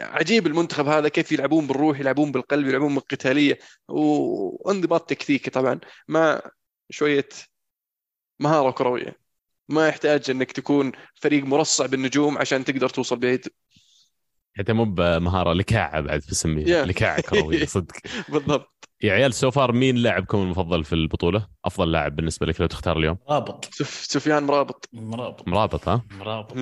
[0.00, 3.58] عجيب المنتخب هذا كيف يلعبون بالروح يلعبون بالقلب يلعبون بالقتالية
[3.88, 6.40] وانضباط تكتيكي طبعا مع
[6.90, 7.28] شوية
[8.40, 9.21] مهارة كروية.
[9.68, 13.48] ما يحتاج إنك تكون فريق مرصع بالنجوم عشان تقدر توصل بعيد
[14.58, 16.88] حتى مو بمهارة لكاعة بعد بسميها Yeah.
[16.88, 17.94] لكاعة كروية صدق
[18.28, 22.66] بالضبط يا عيال so far مين لاعبكم المفضل في البطولة؟ أفضل لاعب بالنسبة لك لو
[22.66, 24.04] تختار اليوم؟ رابط سف...
[24.08, 26.56] سفيان مرابط مرابط مرابط ها؟ مرابط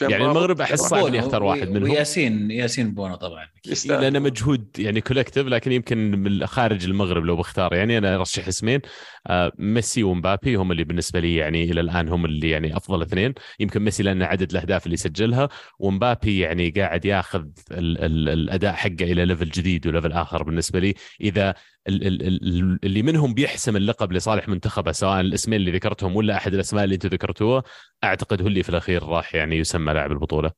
[0.00, 1.90] يعني المغرب أحس صعب إني أختار واحد منهم.
[1.90, 3.46] وياسين ياسين بونو طبعا.
[3.66, 4.00] يستاهل.
[4.00, 7.74] لأنه مجهود يعني collective لكن يمكن من خارج المغرب لو بختار.
[7.74, 8.80] يعني أنا أرشح اسمين.
[9.26, 13.34] آه، ميسي ومبابي هم اللي بالنسبة لي يعني إلى الآن هم اللي يعني أفضل اثنين.
[13.60, 15.48] يمكن ميسي لأن عدد الأهداف اللي سجلها.
[15.78, 20.78] ومبابي يعني قاعد ياخذ ال ال الأداء حقه إلى level جديد و level آخر بالنسبة
[20.78, 20.94] لي.
[21.20, 21.54] إذا
[21.88, 27.08] اللي منهم بيحسم اللقب لصالح منتخبه سواء الاسمين اللي ذكرتهم ولا أحد الأسماء اللي أنتم
[27.08, 27.62] ذكرتوها
[28.04, 30.50] أعتقد هو اللي في الأخير راح يعني يسمى لاعب البطولة.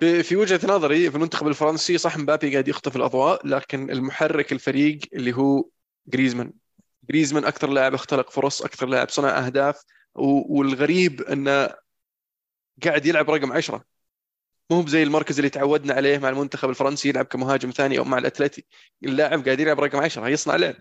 [0.00, 5.32] في وجهة نظري في المنتخب الفرنسي صح مبابي قاعد يخطف الأضواء لكن المحرك الفريق اللي
[5.32, 5.64] هو
[6.06, 6.52] جريزمان.
[7.10, 9.82] جريزمان أكثر لاعب اختلق فرص أكثر لاعب صنع أهداف
[10.14, 11.70] و- والغريب أنه
[12.84, 13.84] قاعد يلعب رقم عشرة.
[14.70, 18.18] مو هو زي المركز اللي تعودنا عليه مع المنتخب الفرنسي يلعب كمهاجم ثاني أو مع
[18.18, 18.64] الأتلتي.
[19.04, 20.74] اللاعب قاعد يلعب رقم عشرة يصنع لعب.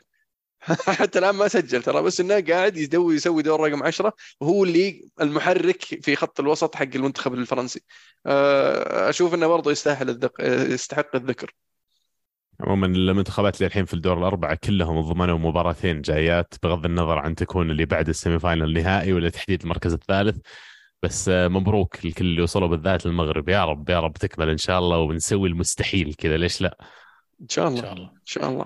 [1.00, 5.10] حتى الآن ما سجل ترى بس إنه قاعد يسوي يسوي دور رقم عشرة وهو اللي
[5.22, 7.82] المحرك في خط الوسط حق المنتخب الفرنسي.
[8.26, 10.32] آه، أشوف إنه برضه يستاهل الذك...
[10.40, 11.54] يستحق الذكر.
[12.60, 17.72] عموما المنتخبات اللي الحين في الدور الأربعة كلهم ضمنوا مباراتين جايات بغض النظر عن تكون
[17.72, 20.38] اللي بعد السيمي فاينل النهائي ولا تحديد المركز الثالث.
[21.04, 23.50] بس مبروك لكل اللي وصلوا بالذات للمغرب.
[23.50, 26.38] يا رب يا رب تكمل إن شاء الله وبنسوي المستحيل كذا.
[26.38, 26.78] ليش لا؟
[27.42, 28.10] إن شاء إن الله شاء الله.
[28.10, 28.66] إن شاء الله.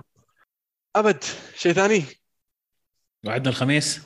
[0.95, 1.23] أبد
[1.55, 4.01] شيء ثاني؟ ان وعدنا الخميس.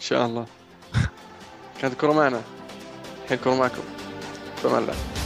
[0.00, 0.46] شاء الله.
[1.80, 2.42] كانت الكره معنا.
[3.24, 3.82] الحين الكره معكم.
[4.56, 5.25] فما الله.